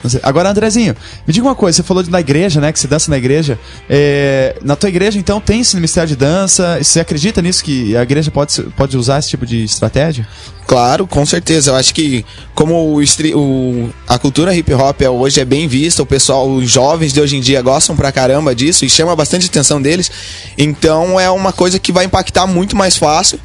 Não 0.03 0.10
sei. 0.10 0.20
Agora, 0.24 0.50
Andrezinho, 0.50 0.96
me 1.27 1.31
diga 1.34 1.46
uma 1.46 1.53
coisa. 1.53 1.75
Você 1.75 1.84
falou 1.84 2.01
de, 2.01 2.10
na 2.10 2.20
igreja, 2.20 2.60
né? 2.60 2.72
Que 2.72 2.79
você 2.79 2.88
dança 2.88 3.12
na 3.12 3.17
igreja. 3.20 3.60
É, 3.88 4.55
na 4.63 4.75
tua 4.75 4.89
igreja, 4.89 5.20
então, 5.20 5.39
tem 5.39 5.62
esse 5.62 5.77
mistério 5.77 6.10
de 6.10 6.15
dança? 6.15 6.79
Você 6.81 7.00
acredita 7.00 7.39
nisso? 7.39 7.63
Que 7.63 7.96
a 7.96 8.01
igreja 8.01 8.31
pode, 8.31 8.51
se- 8.53 8.63
pode 8.63 8.98
usar 8.98 9.20
esse 9.20 9.29
tipo 9.29 9.40
de 9.45 9.63
estratégia? 9.63 10.27
Claro, 10.67 11.05
com 11.05 11.25
certeza. 11.25 11.71
Eu 11.71 11.75
acho 11.75 11.93
que 11.93 12.25
como 12.55 12.74
o, 12.95 13.01
o- 13.36 13.89
a 14.07 14.17
cultura 14.17 14.55
hip 14.55 14.74
hop 14.74 15.01
é, 15.01 15.10
hoje 15.10 15.39
é 15.41 15.45
bem 15.45 15.67
vista, 15.67 16.01
o 16.01 16.05
pessoal, 16.05 16.50
os 16.50 16.69
jovens 16.71 17.12
de 17.13 17.19
hoje 17.19 17.36
em 17.36 17.41
dia 17.41 17.62
gostam 17.62 17.95
pra 17.95 18.12
caramba 18.12 18.55
disso 18.55 18.86
e 18.86 18.89
chama 18.89 19.15
bastante 19.15 19.48
atenção 19.48 19.81
deles. 19.81 20.10
Então 20.57 21.19
é 21.19 21.29
uma 21.29 21.51
coisa 21.51 21.77
que 21.79 21.91
vai 21.91 22.05
impactar 22.05 22.48
muito 22.48 22.75
mais 22.75 22.95
fácil 22.95 23.39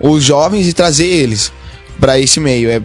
os 0.00 0.24
jovens 0.24 0.66
e 0.66 0.72
trazer 0.72 1.06
eles 1.06 1.52
pra 1.98 2.18
esse 2.18 2.40
meio. 2.40 2.70
É, 2.70 2.80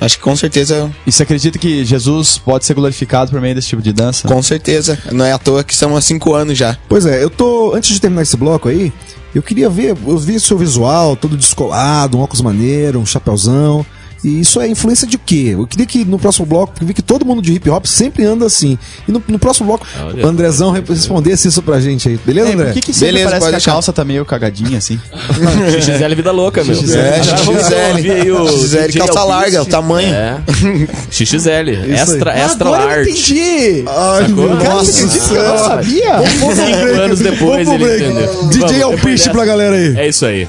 acho 0.00 0.16
que 0.16 0.22
com 0.24 0.34
certeza, 0.34 0.90
E 1.06 1.12
você 1.12 1.22
acredita 1.22 1.56
que 1.56 1.84
Jesus 1.84 2.36
pode 2.38 2.64
ser 2.64 2.74
glorificado 2.74 3.30
por 3.30 3.40
meio 3.40 3.54
desse 3.54 3.68
tipo 3.68 3.80
de 3.80 3.92
dança? 3.92 4.26
com 4.26 4.42
certeza. 4.42 4.98
Não 5.12 5.24
é 5.24 5.30
à 5.32 5.38
toa 5.38 5.62
que 5.62 5.72
estamos 5.72 5.96
há 5.96 6.00
cinco 6.00 6.34
anos 6.34 6.58
já. 6.58 6.76
Pois 6.88 7.06
é, 7.06 7.22
eu 7.22 7.30
tô. 7.30 7.72
Antes 7.76 7.90
de 7.94 8.00
terminar 8.00 8.22
esse 8.22 8.36
bloco 8.36 8.68
aí, 8.68 8.92
eu 9.34 9.42
queria 9.42 9.68
ver. 9.68 9.96
Eu 10.06 10.18
vi 10.18 10.38
seu 10.38 10.56
visual, 10.56 11.16
todo 11.16 11.36
descolado, 11.36 12.16
um 12.16 12.20
óculos 12.20 12.40
maneiro, 12.40 12.98
um 12.98 13.06
chapéuzão. 13.06 13.84
E 14.24 14.40
isso 14.40 14.60
é 14.60 14.66
influência 14.66 15.06
de 15.06 15.18
quê? 15.18 15.50
Eu 15.52 15.66
queria 15.66 15.84
que 15.84 16.04
no 16.04 16.18
próximo 16.18 16.46
bloco, 16.46 16.72
porque 16.72 16.82
eu 16.84 16.88
vi 16.88 16.94
que 16.94 17.02
todo 17.02 17.24
mundo 17.26 17.42
de 17.42 17.52
hip 17.52 17.68
hop 17.68 17.84
sempre 17.86 18.24
anda 18.24 18.46
assim. 18.46 18.78
E 19.06 19.12
no, 19.12 19.22
no 19.28 19.38
próximo 19.38 19.66
bloco, 19.66 19.86
Olha. 20.02 20.26
Andrezão 20.26 20.70
re- 20.70 20.82
respondesse 20.88 21.46
isso 21.48 21.60
pra 21.62 21.78
gente 21.78 22.08
aí. 22.08 22.18
Beleza, 22.24 22.48
É, 22.48 22.52
André? 22.54 22.64
por 22.66 22.72
que, 22.74 22.80
que 22.80 22.92
sempre 22.92 23.08
Beleza, 23.08 23.26
parece 23.30 23.44
que 23.44 23.48
a 23.48 23.56
deixar. 23.58 23.72
calça 23.72 23.92
tá 23.92 24.04
meio 24.04 24.24
cagadinha, 24.24 24.78
assim? 24.78 24.98
XXL 25.80 26.14
Vida 26.16 26.32
Louca, 26.32 26.64
meu. 26.64 26.74
XXL. 26.74 26.98
É, 26.98 27.22
XXL, 27.22 28.86
DJ 28.86 29.00
calça 29.00 29.24
larga, 29.24 29.62
o 29.62 29.66
tamanho. 29.66 30.14
É. 30.14 30.38
XXL. 31.10 31.92
Extra, 31.92 32.32
aí. 32.32 32.40
extra 32.40 32.68
Agora 32.68 32.82
eu 32.82 32.88
large. 32.88 33.10
entendi! 33.10 33.84
Ai, 33.86 34.28
nossa 34.28 34.92
você 34.92 35.04
acredita 35.04 35.28
que 35.28 35.34
eu 35.34 35.44
não 35.48 35.58
sabia? 35.58 36.14
Cinco 36.54 37.00
anos 37.02 37.18
depois 37.20 37.66
Vamos 37.68 37.82
pro 37.82 37.88
ele 37.88 37.98
break. 37.98 38.04
entendeu. 38.04 38.66
DJ 38.68 38.82
Alpiste 38.82 39.30
pra 39.30 39.44
galera 39.44 39.76
aí. 39.76 39.96
É 39.96 40.08
isso 40.08 40.24
aí. 40.26 40.48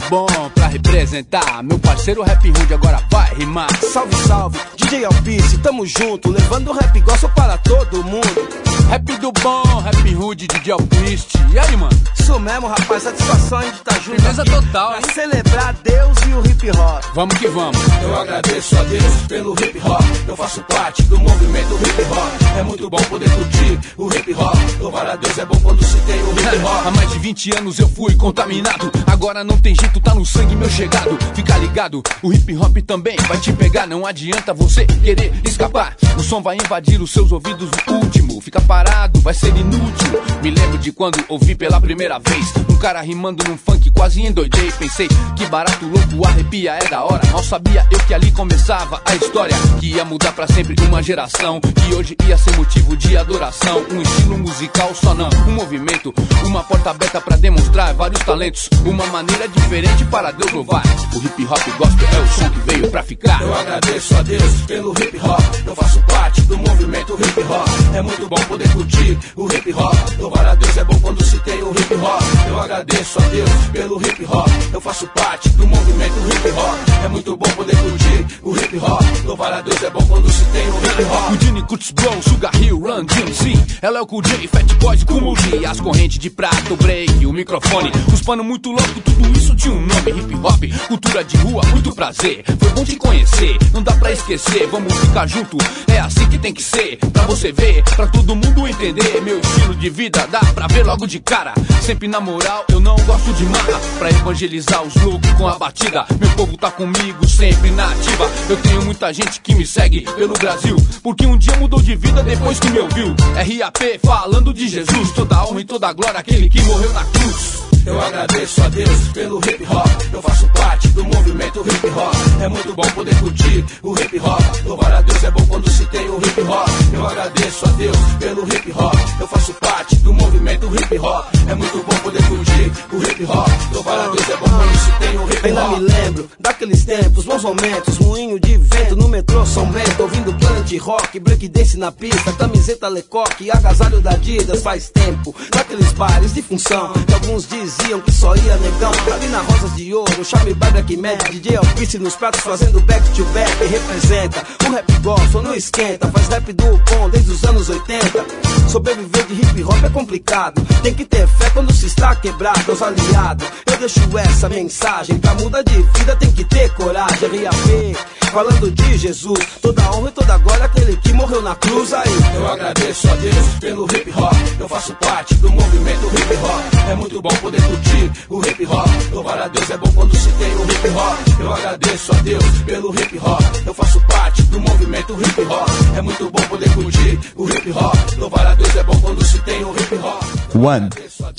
Fazendo 0.00 0.08
rap 0.08 0.08
do 0.08 0.10
bom 0.10 0.50
pra 0.54 0.59
representar. 0.70 1.62
Meu 1.62 1.78
parceiro 1.78 2.22
Rap 2.22 2.48
Rude 2.48 2.74
agora 2.74 3.00
vai 3.10 3.34
rimar. 3.34 3.68
Salve, 3.92 4.16
salve, 4.26 4.58
DJ 4.76 5.04
Alpice, 5.04 5.58
tamo 5.58 5.84
junto, 5.86 6.30
levando 6.30 6.72
rap 6.72 7.00
gospel 7.00 7.30
para 7.30 7.58
todo 7.58 8.04
mundo. 8.04 8.48
Rap 8.88 9.04
do 9.18 9.32
bom, 9.32 9.80
Rap 9.80 10.14
Rude, 10.14 10.46
DJ 10.46 10.72
Alpiste. 10.72 11.38
E 11.52 11.58
aí, 11.58 11.76
mano? 11.76 11.96
Isso 12.18 12.38
mesmo, 12.40 12.68
rapaz, 12.68 13.02
satisfação 13.02 13.60
de 13.60 13.68
estar 13.68 13.94
junto. 14.00 14.20
Firmeza 14.20 14.42
aqui 14.42 14.50
total, 14.50 14.94
hein? 14.94 15.00
Pra 15.02 15.14
celebrar 15.14 15.74
Deus 15.82 16.18
e 16.28 16.32
o 16.34 16.46
hip 16.46 16.70
hop. 16.70 17.04
Vamos 17.14 17.38
que 17.38 17.48
vamos. 17.48 17.78
Eu 18.02 18.16
agradeço 18.16 18.76
a 18.76 18.82
Deus 18.84 19.14
pelo 19.28 19.52
hip 19.54 19.80
hop. 19.84 20.02
Eu 20.26 20.36
faço 20.36 20.60
parte 20.62 21.02
do 21.04 21.18
movimento 21.18 21.74
hip 21.74 22.02
hop. 22.02 22.58
É 22.58 22.62
muito 22.62 22.90
bom 22.90 22.98
poder 23.08 23.30
curtir 23.30 23.80
o 23.96 24.08
hip 24.12 24.34
hop. 24.34 24.56
Louvar 24.80 25.10
a 25.10 25.16
Deus 25.16 25.38
é 25.38 25.44
bom 25.44 25.58
quando 25.60 25.84
se 25.84 25.98
tem 26.00 26.22
o 26.22 26.32
hip 26.32 26.64
hop. 26.64 26.86
Há 26.86 26.90
mais 26.90 27.10
de 27.10 27.18
20 27.18 27.58
anos 27.58 27.78
eu 27.78 27.88
fui 27.88 28.14
contaminado. 28.16 28.90
Agora 29.06 29.42
não 29.44 29.58
tem 29.58 29.74
jeito, 29.74 30.00
tá 30.00 30.14
no 30.14 30.24
sangue 30.24 30.54
meu 30.60 30.68
chegado. 30.68 31.18
Fica 31.34 31.56
ligado, 31.56 32.02
o 32.22 32.32
hip 32.32 32.54
hop 32.56 32.76
também 32.86 33.16
vai 33.26 33.40
te 33.40 33.52
pegar. 33.52 33.86
Não 33.86 34.06
adianta 34.06 34.52
você 34.52 34.84
querer 34.84 35.32
escapar. 35.44 35.96
O 36.16 36.22
som 36.22 36.42
vai 36.42 36.56
invadir 36.56 37.00
os 37.00 37.10
seus 37.10 37.32
ouvidos. 37.32 37.70
O 37.88 37.92
último 37.94 38.40
fica 38.40 38.60
parado, 38.60 39.18
vai 39.20 39.32
ser 39.32 39.56
inútil. 39.56 40.22
Me 40.42 40.50
lembro 40.50 40.78
de 40.78 40.92
quando 40.92 41.24
ouvi 41.28 41.54
pela 41.54 41.80
primeira 41.80 42.18
vez 42.18 42.69
cara 42.80 43.02
rimando 43.02 43.44
num 43.46 43.58
funk, 43.58 43.90
quase 43.90 44.22
endoidei. 44.22 44.72
Pensei 44.72 45.06
que 45.36 45.46
barato, 45.46 45.84
louco, 45.84 46.26
arrepia 46.26 46.72
é 46.72 46.88
da 46.88 47.04
hora. 47.04 47.20
Mal 47.30 47.44
sabia 47.44 47.86
eu 47.90 47.98
que 48.00 48.14
ali 48.14 48.32
começava 48.32 49.00
a 49.04 49.14
história 49.14 49.54
que 49.78 49.94
ia 49.94 50.04
mudar 50.04 50.32
pra 50.32 50.46
sempre 50.46 50.74
uma 50.86 51.02
geração. 51.02 51.60
Que 51.60 51.94
hoje 51.94 52.16
ia 52.26 52.38
ser 52.38 52.56
motivo 52.56 52.96
de 52.96 53.16
adoração. 53.16 53.84
Um 53.92 54.00
estilo 54.00 54.38
musical 54.38 54.94
só 54.94 55.14
não, 55.14 55.28
um 55.46 55.52
movimento, 55.52 56.12
uma 56.44 56.64
porta 56.64 56.90
aberta 56.90 57.20
pra 57.20 57.36
demonstrar 57.36 57.92
vários 57.92 58.20
talentos. 58.24 58.70
Uma 58.84 59.06
maneira 59.06 59.46
diferente 59.46 60.04
para 60.06 60.30
Deus 60.30 60.50
louvar. 60.50 60.82
O 61.14 61.18
hip 61.18 61.44
hop 61.44 61.78
gospel 61.78 62.08
é 62.08 62.20
o 62.20 62.28
som 62.28 62.50
que 62.50 62.60
veio 62.60 62.90
pra 62.90 63.02
ficar. 63.02 63.42
Eu 63.42 63.54
agradeço 63.54 64.16
a 64.16 64.22
Deus 64.22 64.60
pelo 64.62 64.92
hip 64.92 65.18
hop. 65.18 65.40
Eu 65.66 65.76
faço 65.76 66.02
parte 66.04 66.40
do 66.42 66.56
movimento 66.56 67.14
hip 67.14 67.40
hop. 67.42 67.68
É 67.94 68.00
muito 68.00 68.26
bom 68.26 68.40
poder 68.48 68.72
curtir 68.72 69.18
o 69.36 69.46
hip 69.52 69.70
hop. 69.74 69.94
Louvar 70.18 70.46
a 70.46 70.54
Deus 70.54 70.76
é 70.78 70.84
bom 70.84 70.98
quando 71.00 71.22
se 71.22 71.38
tem 71.40 71.62
o 71.62 71.70
hip 71.72 71.94
hop. 71.94 72.22
Eu 72.48 72.58
agradeço 72.70 73.18
a 73.18 73.22
Deus 73.22 73.50
pelo 73.72 74.00
hip 74.00 74.24
hop. 74.26 74.48
Eu 74.72 74.80
faço 74.80 75.06
parte 75.08 75.48
do 75.50 75.66
movimento 75.66 76.14
hip 76.28 76.50
hop. 76.50 77.04
É 77.04 77.08
muito 77.08 77.36
bom 77.36 77.50
poder 77.50 77.76
curtir 77.76 78.38
o 78.42 78.56
hip 78.56 78.78
hop. 78.78 79.02
Louvar 79.24 79.52
a 79.52 79.60
Deus 79.60 79.82
é 79.82 79.90
bom 79.90 80.06
quando 80.06 80.30
se 80.30 80.44
tem 80.46 80.68
o 80.70 80.76
hip 80.78 81.02
hop. 81.02 81.32
O 81.32 81.44
Gini 81.44 81.62
Cuts 81.62 81.90
Blow, 81.90 82.22
Sugar 82.22 82.54
Hill, 82.62 82.78
Run, 82.78 83.04
DMC 83.04 83.78
Ela 83.82 83.98
é 83.98 84.02
o 84.02 84.06
J, 84.06 84.48
Fat 84.48 84.74
Boys, 84.80 85.04
Kumo 85.04 85.36
G 85.36 85.64
As 85.64 85.80
correntes 85.80 86.18
de 86.18 86.30
prata, 86.30 86.72
o 86.72 86.76
break, 86.76 87.26
o 87.26 87.32
microfone 87.32 87.90
Os 88.12 88.20
pano 88.22 88.42
muito 88.42 88.70
louco, 88.70 89.00
tudo 89.00 89.38
isso 89.38 89.54
tinha 89.54 89.74
um 89.74 89.80
nome 89.80 90.10
Hip 90.10 90.34
Hop, 90.34 90.64
cultura 90.88 91.24
de 91.24 91.36
rua, 91.38 91.62
muito 91.70 91.94
prazer 91.94 92.44
Foi 92.58 92.68
bom 92.70 92.84
te 92.84 92.96
conhecer, 92.96 93.56
não 93.72 93.82
dá 93.82 93.92
pra 93.92 94.12
esquecer 94.12 94.66
Vamos 94.68 94.92
ficar 94.94 95.26
junto, 95.26 95.56
é 95.88 96.00
assim 96.00 96.28
que 96.28 96.38
tem 96.38 96.52
que 96.52 96.62
ser 96.62 96.98
Pra 97.12 97.22
você 97.22 97.52
ver, 97.52 97.82
pra 97.96 98.06
todo 98.06 98.34
mundo 98.34 98.66
entender 98.66 99.20
Meu 99.22 99.40
estilo 99.40 99.74
de 99.74 99.90
vida, 99.90 100.26
dá 100.30 100.40
pra 100.40 100.66
ver 100.66 100.84
logo 100.84 101.06
de 101.06 101.20
cara 101.20 101.54
Sempre 101.82 102.08
na 102.08 102.20
moral, 102.20 102.59
eu 102.72 102.80
não 102.80 102.96
gosto 102.96 103.32
de 103.34 103.44
marra. 103.46 103.80
Pra 103.98 104.10
evangelizar 104.10 104.82
os 104.82 104.94
loucos 104.96 105.30
com 105.32 105.46
a 105.46 105.58
batida 105.58 106.06
Meu 106.18 106.30
povo 106.30 106.56
tá 106.56 106.70
comigo, 106.70 107.26
sempre 107.28 107.70
na 107.70 107.90
ativa. 107.90 108.30
Eu 108.48 108.56
tenho 108.56 108.84
muita 108.84 109.12
gente 109.12 109.40
que 109.40 109.54
me 109.54 109.66
segue 109.66 110.02
pelo 110.02 110.34
Brasil 110.34 110.76
Porque 111.02 111.26
um 111.26 111.36
dia 111.36 111.56
mudou 111.56 111.80
de 111.80 111.94
vida 111.96 112.22
depois 112.22 112.58
que 112.58 112.70
me 112.70 112.78
ouviu. 112.78 113.14
RAP 113.34 114.00
falando 114.04 114.52
de 114.52 114.68
Jesus 114.68 115.12
Toda 115.12 115.44
honra 115.44 115.60
e 115.60 115.64
toda 115.64 115.92
glória 115.92 116.20
Aquele 116.20 116.48
que 116.48 116.62
morreu 116.62 116.92
na 116.92 117.04
cruz 117.04 117.69
Eu 117.86 118.00
agradeço 118.00 118.62
a 118.62 118.68
Deus 118.68 119.08
pelo 119.14 119.38
hip 119.38 119.64
hop. 119.64 119.86
Eu 120.12 120.22
faço 120.22 120.46
parte 120.48 120.88
do 120.88 121.04
movimento 121.04 121.60
hip 121.60 121.86
hop. 121.86 122.14
É 122.42 122.48
muito 122.48 122.74
bom 122.74 122.82
poder 122.94 123.14
curtir 123.20 123.64
o 123.82 123.94
hip 123.98 124.20
hop. 124.20 124.40
Louvar 124.64 124.92
a 124.92 125.00
Deus 125.00 125.24
é 125.24 125.30
bom 125.30 125.46
quando 125.46 125.70
se 125.70 125.86
tem 125.86 126.08
o 126.08 126.18
hip 126.18 126.40
hop. 126.42 126.68
Eu 126.92 127.06
agradeço 127.06 127.64
a 127.64 127.68
Deus 127.72 127.96
pelo 128.18 128.42
hip 128.44 128.72
hop. 128.72 128.94
Eu 129.20 129.28
faço 129.28 129.54
parte 129.54 129.96
do 129.96 130.12
movimento 130.12 130.66
hip 130.66 130.98
hop. 130.98 131.26
É 131.48 131.54
muito 131.54 131.78
bom 131.78 131.96
poder 132.02 132.22
curtir 132.28 132.72
o 132.92 133.02
hip 133.02 133.24
hop. 133.24 133.48
Louvar 133.72 134.00
a 134.00 134.08
Deus 134.08 134.28
é 134.28 134.36
bom 134.36 134.48
quando 134.48 134.78
se 134.78 134.92
tem 134.98 135.18
o 135.18 135.32
hip 135.32 135.46
Ainda 135.46 135.68
me 135.68 135.74
hop. 135.74 135.82
lembro 135.82 136.30
daqueles 136.38 136.84
tempos, 136.84 137.24
bons 137.24 137.42
momentos, 137.42 137.98
moinho 137.98 138.38
de 138.38 138.56
vento 138.56 138.96
no 138.96 139.08
metrô 139.08 139.46
São 139.46 139.66
Bento, 139.66 140.02
ouvindo 140.02 140.34
Planet 140.34 140.78
Rock, 140.78 141.18
breakdance 141.18 141.76
na 141.78 141.90
pista, 141.90 142.32
camiseta 142.32 142.88
Lecoque, 142.88 143.50
agasalho 143.50 144.00
da 144.00 144.10
Adidas 144.10 144.62
faz 144.62 144.90
tempo. 144.90 145.34
Naqueles 145.54 145.92
bares 145.92 146.34
de 146.34 146.42
função, 146.42 146.92
que 146.92 147.14
alguns 147.14 147.46
diziam 147.70 148.00
que 148.00 148.12
só 148.12 148.34
ia 148.34 148.56
negão. 148.56 148.92
Ali 149.12 149.26
na 149.28 149.40
Rosas 149.40 149.76
de 149.76 149.94
Ouro, 149.94 150.24
Charme 150.24 150.54
by 150.54 150.70
Black 150.70 150.96
Man, 150.96 151.16
DJ 151.30 151.56
Alpice 151.56 151.98
nos 151.98 152.16
pratos 152.16 152.40
fazendo 152.40 152.80
back 152.80 153.08
to 153.10 153.24
back, 153.26 153.50
representa. 153.64 154.46
O 154.66 154.72
rap 154.72 154.92
gospel 155.00 155.42
não 155.42 155.54
esquenta, 155.54 156.08
faz 156.08 156.28
rap 156.28 156.52
do 156.52 156.64
bom 156.64 157.10
desde 157.10 157.30
os 157.30 157.44
anos 157.44 157.68
80. 157.68 158.26
Sobreviver 158.68 159.26
de 159.26 159.34
hip 159.34 159.64
hop 159.64 159.84
é 159.84 159.88
complicado, 159.88 160.62
tem 160.82 160.94
que 160.94 161.04
ter 161.04 161.26
fé 161.26 161.50
quando 161.50 161.72
se 161.72 161.86
está 161.86 162.14
quebrado, 162.14 162.70
aos 162.70 162.82
aliados. 162.82 163.46
Eu 163.66 163.76
deixo 163.78 164.00
essa 164.18 164.48
mensagem, 164.48 165.18
pra 165.18 165.34
mudar 165.34 165.62
de 165.62 165.82
vida 165.82 166.16
tem 166.16 166.30
que 166.30 166.44
ter 166.44 166.72
coragem. 166.74 167.10
RAP, 167.20 167.96
falando 168.32 168.70
de 168.70 168.98
Jesus, 168.98 169.38
toda 169.60 169.82
honra 169.92 170.08
e 170.08 170.12
toda 170.12 170.38
glória 170.38 170.64
àquele 170.64 170.96
que 170.96 171.12
morreu 171.12 171.42
na 171.42 171.54
cruz 171.54 171.92
aí. 171.92 172.10
Eu 172.34 172.48
agradeço 172.48 173.08
a 173.10 173.14
Deus 173.14 173.46
pelo 173.60 173.84
hip 173.86 174.12
hop. 174.16 174.34
Eu 174.58 174.68
faço 174.68 174.94
parte 174.94 175.34
do 175.36 175.50
movimento 175.50 176.06
hip 176.06 176.34
hop. 176.36 176.90
É 176.90 176.94
muito 176.94 177.20
bom 177.20 177.30
poder 177.40 177.59
curtir 177.62 178.10
o 178.28 178.40
hip 178.40 178.66
hop. 178.66 178.88
Louvar 179.12 179.38
a 179.42 179.48
Deus 179.48 179.70
é 179.70 179.76
bom 179.76 179.90
quando 179.94 180.16
se 180.16 180.30
tem 180.32 180.54
o 180.54 180.62
hip 180.62 180.88
hop. 180.88 181.40
Eu 181.40 181.52
agradeço 181.52 182.12
a 182.12 182.16
Deus 182.16 182.44
pelo 182.64 182.94
hip 182.94 183.18
hop. 183.18 183.42
Eu 183.66 183.74
faço 183.74 184.00
parte 184.06 184.42
do 184.42 184.60
movimento 184.60 185.12
hip 185.14 185.40
hop. 185.42 185.68
É 185.96 186.02
muito 186.02 186.30
bom 186.30 186.42
poder 186.48 186.72
curtir 186.74 187.18
o 187.36 187.48
hip 187.48 187.70
hop. 187.72 187.96
Louvar 188.18 188.46
a 188.46 188.54
Deus 188.54 188.76
é 188.76 188.82
bom 188.82 188.98
quando 189.00 189.24
se 189.24 189.38
tem 189.40 189.64
o 189.64 189.70
hip 189.70 189.94
hop. 189.96 190.40
One, 190.54 190.90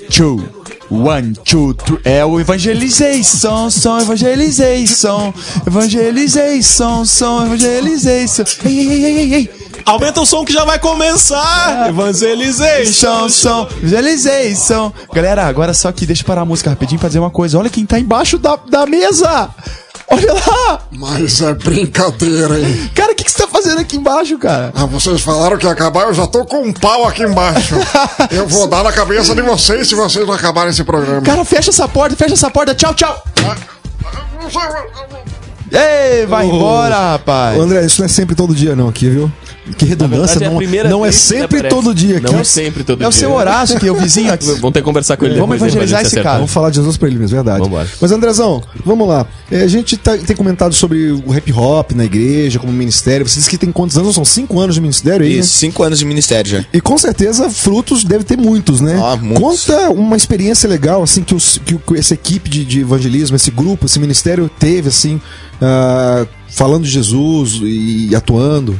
two, 0.10 0.42
one, 0.90 1.34
two, 1.44 1.74
three. 1.74 2.00
É 2.06 2.26
o 2.26 2.40
evangelization, 2.40 3.70
som, 3.70 4.00
evangelization. 4.00 5.34
Evangelization, 5.68 7.06
som, 7.06 7.46
evangelization. 7.46 8.46
Ei, 8.66 8.80
ei, 8.80 8.90
ei, 8.90 9.18
ei, 9.18 9.34
ei. 9.34 9.50
Aumenta 9.86 10.22
o 10.22 10.26
som 10.26 10.46
que 10.46 10.54
já 10.54 10.64
vai 10.66 10.80
começar! 10.80 11.90
Evangelizei! 11.90 12.86
Som, 12.86 13.30
som, 13.30 13.68
evangelization. 13.82 14.92
Galera, 15.14 15.46
agora 15.46 15.74
só 15.74 15.92
que 15.92 16.06
deixa 16.06 16.22
eu 16.22 16.28
parar 16.28 16.42
a 16.42 16.46
música 16.46 16.70
rapidinho 16.70 17.00
pra 17.00 17.10
dizer 17.10 17.20
uma 17.20 17.30
coisa. 17.30 17.58
Olha 17.58 17.70
quem 17.70 17.86
tá 17.86 18.00
embaixo 18.00 18.38
da, 18.38 18.56
da 18.56 18.86
mesa. 18.86 19.50
Olha 20.08 20.34
lá. 20.34 20.82
Mas 20.92 21.42
é 21.42 21.54
brincadeira, 21.54 22.60
hein? 22.60 22.92
Cara, 22.94 23.14
o 23.14 23.16
que, 23.16 23.24
que 23.24 23.32
você 23.32 23.38
tá 23.38 23.48
fazendo 23.48 23.80
aqui 23.80 23.96
embaixo, 23.96 24.38
cara? 24.38 24.72
Ah, 24.76 24.86
vocês 24.86 25.22
falaram 25.22 25.58
que 25.58 25.66
ia 25.66 25.72
acabar, 25.72 26.04
eu 26.04 26.14
já 26.14 26.28
tô 26.28 26.44
com 26.46 26.64
um 26.64 26.74
pau 26.74 27.08
aqui 27.08 27.24
embaixo. 27.24 27.76
Eu 28.30 28.48
vou 28.48 28.68
dar 28.68 28.84
na 28.84 28.92
cabeça 28.92 29.34
de 29.34 29.42
vocês 29.42 29.88
se 29.88 29.96
vocês 29.96 30.28
não 30.28 30.34
acabarem 30.34 30.70
esse 30.72 30.84
programa. 30.84 31.22
Cara, 31.22 31.46
fecha 31.46 31.70
essa 31.70 31.88
porta, 31.88 32.16
fecha 32.16 32.34
essa 32.34 32.50
porta. 32.50 32.76
Tchau, 32.76 32.94
tchau. 32.94 33.24
Ei, 35.72 36.26
vai 36.26 36.46
Ô, 36.46 36.56
embora, 36.56 37.12
rapaz. 37.14 37.58
Ô, 37.58 37.62
André, 37.62 37.86
isso 37.86 38.02
não 38.02 38.06
é 38.06 38.10
sempre 38.10 38.36
todo 38.36 38.54
dia, 38.54 38.76
não, 38.76 38.90
aqui, 38.90 39.10
viu? 39.10 39.32
Que 39.78 39.86
redundância, 39.86 40.40
verdade, 40.40 40.46
é 40.46 40.50
não, 40.50 40.58
primeira 40.58 40.90
não 40.90 41.06
é 41.06 41.10
que 41.10 41.16
sempre 41.16 41.62
todo 41.70 41.94
dia 41.94 42.18
aqui. 42.18 42.32
Não 42.32 42.40
é 42.40 42.44
sempre 42.44 42.84
todo 42.84 43.02
É 43.04 43.08
o 43.08 43.12
dia. 43.12 43.20
seu 43.20 43.32
Horácio 43.32 43.78
aqui, 43.78 43.90
o 43.90 43.96
vizinho 43.96 44.34
aqui. 44.34 44.46
Vamos 44.46 44.72
ter 44.74 44.80
que 44.80 44.82
conversar 44.82 45.18
com 45.18 45.26
ele 45.26 45.40
Vamos 45.40 45.56
evangelizar 45.56 46.02
esse 46.02 46.16
cara. 46.20 46.38
Vamos 46.38 46.52
falar 46.52 46.72
de 46.72 46.78
Jesus 46.78 46.98
pra 46.98 47.08
ele 47.08 47.20
mesmo, 47.20 47.36
verdade. 47.36 47.60
Vambora. 47.64 47.88
Mas, 48.02 48.12
Andrezão, 48.12 48.64
vamos 48.84 49.08
lá. 49.08 49.26
É, 49.52 49.62
a 49.62 49.68
gente 49.68 49.98
tá- 49.98 50.18
tem 50.18 50.36
comentado 50.36 50.74
sobre 50.74 51.12
o 51.12 51.36
hip 51.36 51.54
hop 51.54 51.92
na 51.92 52.06
igreja, 52.06 52.58
como 52.58 52.74
ministério. 52.74 53.28
Você 53.28 53.36
disse 53.38 53.50
que 53.50 53.58
tem 53.58 53.72
quantos 53.72 53.98
anos? 53.98 54.16
São 54.16 54.26
cinco 54.26 54.60
anos 54.60 54.74
de 54.76 54.82
ministério 54.82 55.26
aí, 55.26 55.34
né? 55.36 55.40
Isso, 55.40 55.54
cinco 55.54 55.84
anos 55.84 56.00
de 56.00 56.06
ministério 56.06 56.50
já. 56.52 56.66
E 56.74 56.82
com 56.82 56.98
certeza 56.98 57.50
frutos 57.50 58.04
deve 58.04 58.24
ter 58.24 58.38
muitos, 58.38 58.82
né? 58.82 59.00
Ah, 59.02 59.16
muitos. 59.16 59.42
Conta 59.66 59.90
uma 59.92 60.18
experiência 60.18 60.68
legal, 60.68 61.04
assim, 61.04 61.22
que, 61.24 61.36
os, 61.36 61.60
que 61.64 61.76
o- 61.76 61.82
essa 61.96 62.16
equipe 62.16 62.50
de, 62.50 62.66
de 62.66 62.80
evangelismo, 62.82 63.36
esse 63.36 63.52
grupo, 63.52 63.86
esse 63.86 64.00
ministério 64.00 64.50
teve, 64.60 64.90
assim, 64.90 65.22
ah, 65.62 66.26
falando 66.50 66.84
de 66.84 66.90
Jesus 66.90 67.60
e 67.64 68.16
atuando. 68.16 68.80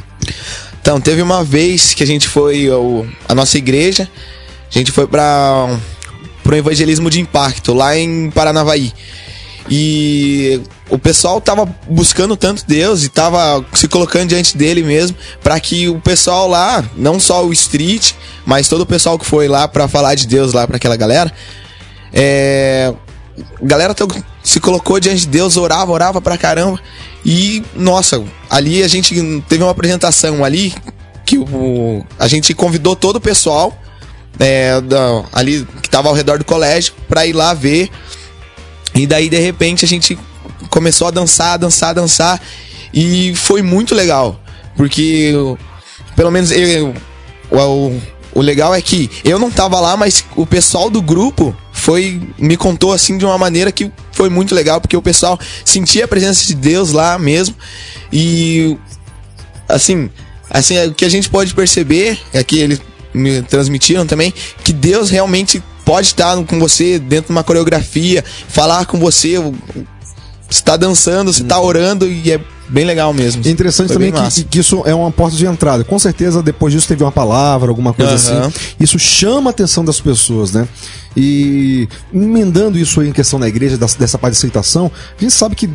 Então, 0.82 1.00
teve 1.00 1.22
uma 1.22 1.44
vez 1.44 1.94
que 1.94 2.02
a 2.02 2.06
gente 2.06 2.28
foi 2.28 2.68
ao, 2.68 3.06
a 3.28 3.34
nossa 3.34 3.56
igreja, 3.56 4.10
a 4.68 4.76
gente 4.76 4.90
foi 4.90 5.06
para 5.06 5.78
o 6.44 6.54
evangelismo 6.54 7.08
de 7.08 7.20
impacto 7.20 7.72
lá 7.72 7.96
em 7.96 8.30
Paranavaí. 8.32 8.92
E 9.70 10.60
o 10.90 10.98
pessoal 10.98 11.40
tava 11.40 11.66
buscando 11.88 12.36
tanto 12.36 12.64
Deus 12.66 13.04
e 13.04 13.08
tava 13.08 13.64
se 13.72 13.86
colocando 13.86 14.30
diante 14.30 14.56
dele 14.56 14.82
mesmo, 14.82 15.16
para 15.40 15.58
que 15.60 15.88
o 15.88 16.00
pessoal 16.00 16.48
lá, 16.48 16.84
não 16.96 17.20
só 17.20 17.46
o 17.46 17.52
street, 17.52 18.12
mas 18.44 18.68
todo 18.68 18.80
o 18.80 18.86
pessoal 18.86 19.16
que 19.16 19.24
foi 19.24 19.46
lá 19.46 19.68
para 19.68 19.86
falar 19.86 20.16
de 20.16 20.26
Deus 20.26 20.52
lá 20.52 20.66
para 20.66 20.78
aquela 20.78 20.96
galera, 20.96 21.32
é, 22.12 22.92
galera 23.62 23.94
se 24.42 24.58
colocou 24.58 24.98
diante 24.98 25.20
de 25.20 25.28
Deus, 25.28 25.56
orava, 25.56 25.92
orava 25.92 26.20
pra 26.20 26.36
caramba. 26.36 26.80
E, 27.24 27.62
nossa, 27.76 28.22
ali 28.50 28.82
a 28.82 28.88
gente 28.88 29.14
teve 29.48 29.62
uma 29.62 29.70
apresentação 29.70 30.44
ali 30.44 30.74
que 31.24 31.38
o, 31.38 32.04
a 32.18 32.26
gente 32.26 32.52
convidou 32.54 32.96
todo 32.96 33.16
o 33.16 33.20
pessoal 33.20 33.76
é, 34.38 34.80
da- 34.80 35.24
ali 35.32 35.66
que 35.82 35.88
tava 35.88 36.08
ao 36.08 36.14
redor 36.14 36.38
do 36.38 36.44
colégio 36.44 36.94
pra 37.08 37.24
ir 37.26 37.32
lá 37.32 37.54
ver. 37.54 37.90
E 38.94 39.06
daí, 39.06 39.28
de 39.28 39.38
repente, 39.38 39.84
a 39.84 39.88
gente 39.88 40.18
começou 40.68 41.06
a 41.06 41.10
dançar, 41.10 41.58
dançar, 41.58 41.94
dançar. 41.94 42.40
E 42.92 43.34
foi 43.36 43.62
muito 43.62 43.94
legal. 43.94 44.38
Porque, 44.76 45.32
pelo 46.16 46.30
menos, 46.30 46.50
eu, 46.50 46.92
o, 47.50 48.00
o 48.34 48.40
legal 48.40 48.74
é 48.74 48.80
que 48.82 49.10
eu 49.24 49.38
não 49.38 49.50
tava 49.50 49.78
lá, 49.80 49.96
mas 49.96 50.24
o 50.34 50.44
pessoal 50.46 50.90
do 50.90 51.00
grupo 51.00 51.56
foi 51.72 52.20
me 52.38 52.56
contou 52.56 52.92
assim 52.92 53.16
de 53.16 53.24
uma 53.24 53.38
maneira 53.38 53.70
que 53.70 53.90
foi 54.12 54.28
muito 54.28 54.54
legal, 54.54 54.80
porque 54.80 54.96
o 54.96 55.02
pessoal 55.02 55.38
sentia 55.64 56.04
a 56.04 56.08
presença 56.08 56.46
de 56.46 56.54
Deus 56.54 56.92
lá 56.92 57.18
mesmo. 57.18 57.54
E 58.12 58.76
assim, 59.68 60.10
assim, 60.50 60.78
o 60.86 60.94
que 60.94 61.04
a 61.04 61.08
gente 61.08 61.28
pode 61.28 61.54
perceber 61.54 62.18
é 62.32 62.42
que 62.44 62.58
eles 62.58 62.80
me 63.14 63.42
transmitiram 63.42 64.06
também 64.06 64.32
que 64.64 64.72
Deus 64.72 65.10
realmente 65.10 65.62
pode 65.84 66.08
estar 66.08 66.42
com 66.44 66.58
você 66.58 66.98
dentro 66.98 67.26
de 67.26 67.32
uma 67.32 67.44
coreografia, 67.44 68.24
falar 68.48 68.86
com 68.86 68.98
você, 68.98 69.34
você 70.48 70.62
tá 70.62 70.76
dançando, 70.76 71.32
você 71.32 71.44
tá 71.44 71.60
orando 71.60 72.06
e 72.06 72.32
é 72.32 72.40
bem 72.72 72.84
legal 72.84 73.12
mesmo. 73.12 73.42
É 73.44 73.50
interessante 73.50 73.88
Foi 73.88 73.96
também 73.96 74.12
que, 74.12 74.44
que 74.44 74.58
isso 74.58 74.82
é 74.86 74.94
uma 74.94 75.10
porta 75.10 75.36
de 75.36 75.46
entrada. 75.46 75.84
Com 75.84 75.98
certeza, 75.98 76.42
depois 76.42 76.72
disso 76.72 76.88
teve 76.88 77.04
uma 77.04 77.12
palavra, 77.12 77.68
alguma 77.68 77.92
coisa 77.92 78.12
Aham. 78.12 78.46
assim. 78.46 78.52
Isso 78.80 78.98
chama 78.98 79.50
a 79.50 79.52
atenção 79.52 79.84
das 79.84 80.00
pessoas, 80.00 80.52
né? 80.52 80.66
E 81.16 81.86
emendando 82.12 82.78
isso 82.78 83.00
aí 83.00 83.08
em 83.08 83.12
questão 83.12 83.38
da 83.38 83.46
igreja, 83.46 83.76
dessa 83.76 84.16
parte 84.18 84.32
de 84.32 84.38
aceitação, 84.38 84.90
a 85.16 85.20
gente 85.20 85.34
sabe 85.34 85.54
que 85.54 85.68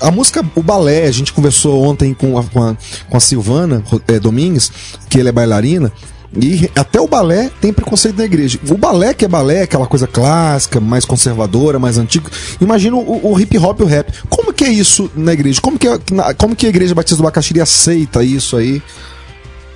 a 0.00 0.10
música, 0.10 0.44
o 0.54 0.62
balé, 0.62 1.06
a 1.06 1.10
gente 1.10 1.32
conversou 1.32 1.82
ontem 1.84 2.14
com 2.14 2.38
a, 2.38 2.44
com 2.44 2.62
a, 2.62 2.76
com 3.08 3.16
a 3.16 3.20
Silvana 3.20 3.82
eh, 4.08 4.18
Domingues, 4.18 4.72
que 5.08 5.20
ela 5.20 5.28
é 5.28 5.32
bailarina, 5.32 5.92
e 6.36 6.70
até 6.76 7.00
o 7.00 7.08
balé 7.08 7.50
tem 7.60 7.72
preconceito 7.72 8.16
na 8.18 8.24
igreja. 8.24 8.58
O 8.68 8.76
balé 8.76 9.12
que 9.14 9.24
é 9.24 9.28
balé, 9.28 9.62
aquela 9.62 9.86
coisa 9.86 10.06
clássica, 10.06 10.78
mais 10.80 11.04
conservadora, 11.04 11.78
mais 11.78 11.98
antiga. 11.98 12.30
Imagina 12.60 12.96
o, 12.96 13.32
o 13.32 13.40
hip 13.40 13.58
hop 13.58 13.80
e 13.80 13.82
o 13.82 13.86
rap. 13.86 14.12
Como 14.28 14.52
que 14.52 14.64
é 14.64 14.68
isso 14.68 15.10
na 15.16 15.32
igreja? 15.32 15.60
Como 15.60 15.78
que, 15.78 15.88
é- 15.88 15.98
na- 16.12 16.32
como 16.34 16.54
que 16.54 16.66
a 16.66 16.68
igreja 16.68 16.94
Batista 16.94 17.16
do 17.16 17.22
Bacaxiri 17.24 17.60
aceita 17.60 18.22
isso 18.22 18.56
aí? 18.56 18.80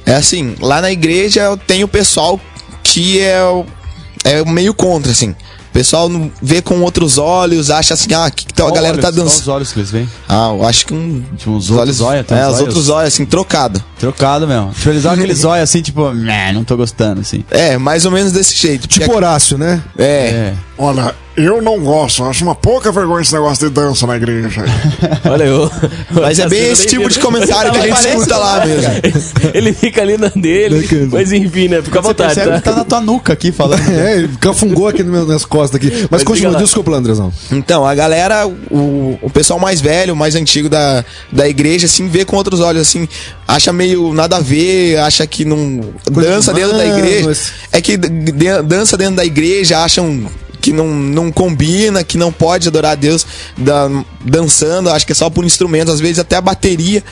É 0.06 0.14
assim, 0.14 0.54
lá 0.60 0.80
na 0.80 0.92
igreja 0.92 1.40
eu 1.42 1.56
tenho 1.56 1.86
o 1.86 1.88
pessoal 1.88 2.38
que 2.82 3.20
é, 3.20 3.64
é 4.24 4.44
meio 4.44 4.72
contra, 4.74 5.10
assim. 5.10 5.30
O 5.30 5.72
pessoal 5.74 6.08
não 6.08 6.30
vê 6.40 6.62
com 6.62 6.80
outros 6.82 7.18
olhos, 7.18 7.68
acha 7.68 7.94
assim, 7.94 8.14
ah, 8.14 8.30
que, 8.30 8.44
que 8.46 8.62
a 8.62 8.70
galera 8.70 8.96
tá 8.98 9.08
Os 9.08 9.16
dançando. 9.16 9.50
olhos 9.56 9.72
que 9.72 9.80
eles 9.80 9.90
veem. 9.90 10.08
Ah, 10.28 10.52
eu 10.56 10.64
acho 10.64 10.86
que 10.86 10.94
um. 10.94 11.20
Tipo, 11.36 11.50
uns 11.50 11.68
outros 11.68 12.00
olhos. 12.00 12.26
tem 12.28 12.38
É, 12.38 12.42
uns 12.42 12.46
os 12.46 12.54
olhos 12.54 12.60
outros 12.68 12.88
olhos, 12.90 13.08
assim, 13.12 13.26
trocado. 13.26 13.82
Trocado 14.04 14.46
mesmo. 14.46 14.70
Tipo, 14.72 14.90
eles 14.90 15.04
olham 15.04 15.14
aqueles 15.14 15.44
olhos 15.44 15.62
assim, 15.64 15.80
tipo, 15.82 16.10
"Meh, 16.12 16.52
não 16.52 16.64
tô 16.64 16.76
gostando, 16.76 17.20
assim. 17.20 17.44
É, 17.50 17.78
mais 17.78 18.04
ou 18.04 18.10
menos 18.12 18.32
desse 18.32 18.54
jeito. 18.54 18.86
Tipo 18.86 19.04
porque- 19.06 19.16
Horácio, 19.16 19.56
né? 19.58 19.82
é, 19.98 20.04
É. 20.04 20.54
Olha, 20.76 21.14
eu 21.36 21.62
não 21.62 21.78
gosto, 21.78 22.24
acho 22.24 22.42
uma 22.42 22.54
pouca 22.56 22.90
vergonha 22.90 23.22
esse 23.22 23.32
negócio 23.32 23.68
de 23.68 23.72
dança 23.72 24.08
na 24.08 24.16
igreja. 24.16 24.64
Olha, 25.30 25.44
eu. 25.44 25.70
Mas 26.10 26.40
é 26.40 26.48
bem 26.48 26.72
esse 26.72 26.84
tipo 26.88 27.08
de 27.08 27.20
comentário 27.20 27.70
que 27.70 27.78
a 27.78 27.86
gente 27.86 28.08
escuta 28.08 28.36
lá 28.36 28.66
mesmo. 28.66 28.90
Ele 29.54 29.72
fica 29.72 30.02
ali 30.02 30.18
na 30.18 30.28
dele, 30.28 31.08
mas 31.12 31.30
enfim, 31.32 31.68
né? 31.68 31.80
Fica 31.80 32.00
à 32.00 32.02
Você 32.02 32.08
vontade, 32.08 32.34
percebe 32.34 32.50
tá? 32.56 32.58
que 32.58 32.64
tá 32.64 32.74
na 32.74 32.84
tua 32.84 33.00
nuca 33.00 33.32
aqui 33.32 33.52
falando. 33.52 33.80
É, 33.94 34.16
ele 34.18 34.30
cafungou 34.40 34.88
aqui 34.88 35.04
no 35.04 35.12
meu- 35.12 35.26
nas 35.26 35.44
costas 35.44 35.76
aqui. 35.76 35.90
Mas, 35.92 36.08
Mas 36.10 36.24
continua, 36.24 36.56
desculpa, 36.56 36.90
Andrezão. 36.90 37.32
Então, 37.52 37.86
a 37.86 37.94
galera, 37.94 38.46
o, 38.48 39.16
o 39.22 39.30
pessoal 39.30 39.60
mais 39.60 39.80
velho, 39.80 40.16
mais 40.16 40.34
antigo 40.34 40.68
da, 40.68 41.04
da 41.30 41.48
igreja, 41.48 41.86
assim, 41.86 42.08
vê 42.08 42.24
com 42.24 42.34
outros 42.36 42.58
olhos, 42.58 42.82
assim, 42.82 43.08
acha 43.46 43.72
meio 43.72 43.93
nada 43.96 44.36
a 44.36 44.40
ver, 44.40 44.98
acha 44.98 45.26
que 45.26 45.44
não. 45.44 45.80
Coisa 46.12 46.30
dança 46.30 46.52
de 46.54 46.60
dentro 46.60 46.76
da 46.76 46.86
igreja. 46.86 47.40
É 47.72 47.80
que 47.80 47.96
dança 47.96 48.96
dentro 48.96 49.16
da 49.16 49.24
igreja, 49.24 49.78
acham 49.82 50.26
que 50.60 50.72
não, 50.72 50.86
não 50.88 51.30
combina, 51.30 52.02
que 52.02 52.16
não 52.16 52.32
pode 52.32 52.68
adorar 52.68 52.92
a 52.92 52.94
Deus 52.94 53.26
da- 53.56 53.90
dançando, 54.24 54.88
acho 54.90 55.04
que 55.04 55.12
é 55.12 55.14
só 55.14 55.28
por 55.28 55.44
instrumento, 55.44 55.90
às 55.90 56.00
vezes 56.00 56.18
até 56.18 56.36
a 56.36 56.40
bateria 56.40 57.04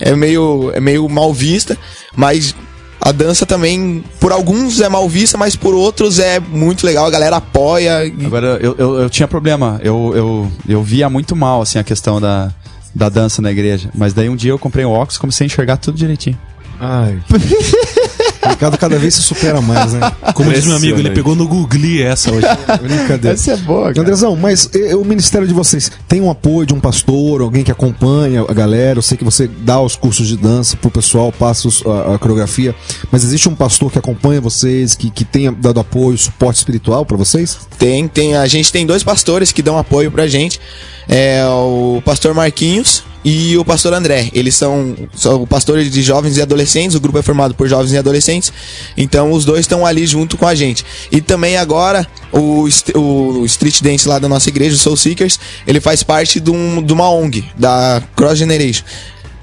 é 0.00 0.14
meio, 0.16 0.72
é 0.74 0.80
meio 0.80 1.08
mal 1.08 1.32
vista, 1.32 1.78
mas 2.16 2.54
a 3.00 3.12
dança 3.12 3.46
também, 3.46 4.02
por 4.18 4.32
alguns 4.32 4.80
é 4.80 4.88
mal 4.88 5.08
vista, 5.08 5.38
mas 5.38 5.54
por 5.54 5.72
outros 5.72 6.18
é 6.18 6.40
muito 6.40 6.84
legal, 6.84 7.06
a 7.06 7.10
galera 7.10 7.36
apoia. 7.36 8.04
e- 8.04 8.26
Agora, 8.26 8.58
eu, 8.60 8.74
eu, 8.76 8.98
eu 9.02 9.08
tinha 9.10 9.28
problema. 9.28 9.80
Eu, 9.84 10.12
eu, 10.16 10.52
eu 10.68 10.82
via 10.82 11.08
muito 11.08 11.36
mal, 11.36 11.62
assim, 11.62 11.78
a 11.78 11.84
questão 11.84 12.20
da, 12.20 12.50
da 12.96 13.10
dança 13.10 13.42
na 13.42 13.52
igreja. 13.52 13.90
Mas 13.94 14.14
daí 14.14 14.26
um 14.28 14.34
dia 14.34 14.50
eu 14.50 14.58
comprei 14.58 14.84
um 14.86 14.90
óculos 14.90 15.16
e 15.16 15.20
comecei 15.20 15.44
a 15.44 15.46
enxergar 15.46 15.76
tudo 15.76 15.98
direitinho. 15.98 16.38
Ai. 16.80 17.20
O 18.46 18.50
Ricardo 18.50 18.78
cada 18.78 18.98
vez 18.98 19.14
se 19.14 19.22
supera 19.22 19.60
mais, 19.60 19.92
né? 19.92 20.00
Como 20.34 20.52
diz 20.52 20.64
meu 20.66 20.76
amigo, 20.76 20.98
ele 20.98 21.10
pegou 21.10 21.34
no 21.34 21.46
Google 21.46 21.66
essa 22.02 22.30
hoje. 22.32 22.46
Brincadeira. 22.82 23.34
Essa 23.34 23.52
é 23.52 23.56
boa, 23.56 23.88
cara. 23.88 24.00
Andrezão, 24.00 24.36
mas 24.36 24.68
eh, 24.74 24.94
o 24.94 25.04
ministério 25.04 25.46
de 25.46 25.52
vocês 25.54 25.90
tem 26.08 26.20
um 26.20 26.30
apoio 26.30 26.66
de 26.66 26.74
um 26.74 26.80
pastor, 26.80 27.40
alguém 27.40 27.62
que 27.64 27.70
acompanha 27.72 28.44
a 28.48 28.52
galera? 28.54 28.98
Eu 28.98 29.02
sei 29.02 29.16
que 29.16 29.24
você 29.24 29.46
dá 29.48 29.80
os 29.80 29.96
cursos 29.96 30.26
de 30.28 30.36
dança 30.36 30.76
pro 30.76 30.90
pessoal, 30.90 31.32
passa 31.32 31.68
os- 31.68 31.82
a, 31.86 32.14
a 32.14 32.18
coreografia, 32.18 32.74
mas 33.10 33.24
existe 33.24 33.48
um 33.48 33.54
pastor 33.54 33.90
que 33.90 33.98
acompanha 33.98 34.40
vocês, 34.40 34.94
que, 34.94 35.10
que 35.10 35.24
tenha 35.24 35.50
dado 35.52 35.80
apoio, 35.80 36.16
suporte 36.16 36.56
espiritual 36.58 37.04
pra 37.04 37.16
vocês? 37.16 37.58
Tem, 37.78 38.06
tem. 38.08 38.36
A 38.36 38.46
gente 38.46 38.70
tem 38.72 38.86
dois 38.86 39.02
pastores 39.02 39.52
que 39.52 39.62
dão 39.62 39.76
apoio 39.78 40.10
pra 40.10 40.26
gente. 40.26 40.60
É 41.08 41.44
o 41.46 42.02
pastor 42.04 42.34
Marquinhos 42.34 43.02
e 43.26 43.58
o 43.58 43.64
pastor 43.64 43.92
André. 43.92 44.30
Eles 44.32 44.54
são, 44.54 44.94
são 45.12 45.44
pastores 45.44 45.90
de 45.90 46.00
jovens 46.00 46.36
e 46.36 46.42
adolescentes, 46.42 46.94
o 46.94 47.00
grupo 47.00 47.18
é 47.18 47.22
formado 47.22 47.54
por 47.54 47.66
jovens 47.66 47.92
e 47.92 47.98
adolescentes, 47.98 48.52
então 48.96 49.32
os 49.32 49.44
dois 49.44 49.62
estão 49.62 49.84
ali 49.84 50.06
junto 50.06 50.36
com 50.36 50.46
a 50.46 50.54
gente. 50.54 50.86
E 51.10 51.20
também 51.20 51.56
agora 51.56 52.06
o, 52.32 52.68
o 52.94 53.44
Street 53.44 53.82
Dance 53.82 54.06
lá 54.06 54.20
da 54.20 54.28
nossa 54.28 54.48
igreja, 54.48 54.76
o 54.76 54.78
Soul 54.78 54.96
Seekers, 54.96 55.40
ele 55.66 55.80
faz 55.80 56.04
parte 56.04 56.38
de, 56.38 56.52
um, 56.52 56.80
de 56.80 56.92
uma 56.92 57.10
ONG, 57.10 57.44
da 57.58 58.00
Cross 58.14 58.38
Generation. 58.38 58.84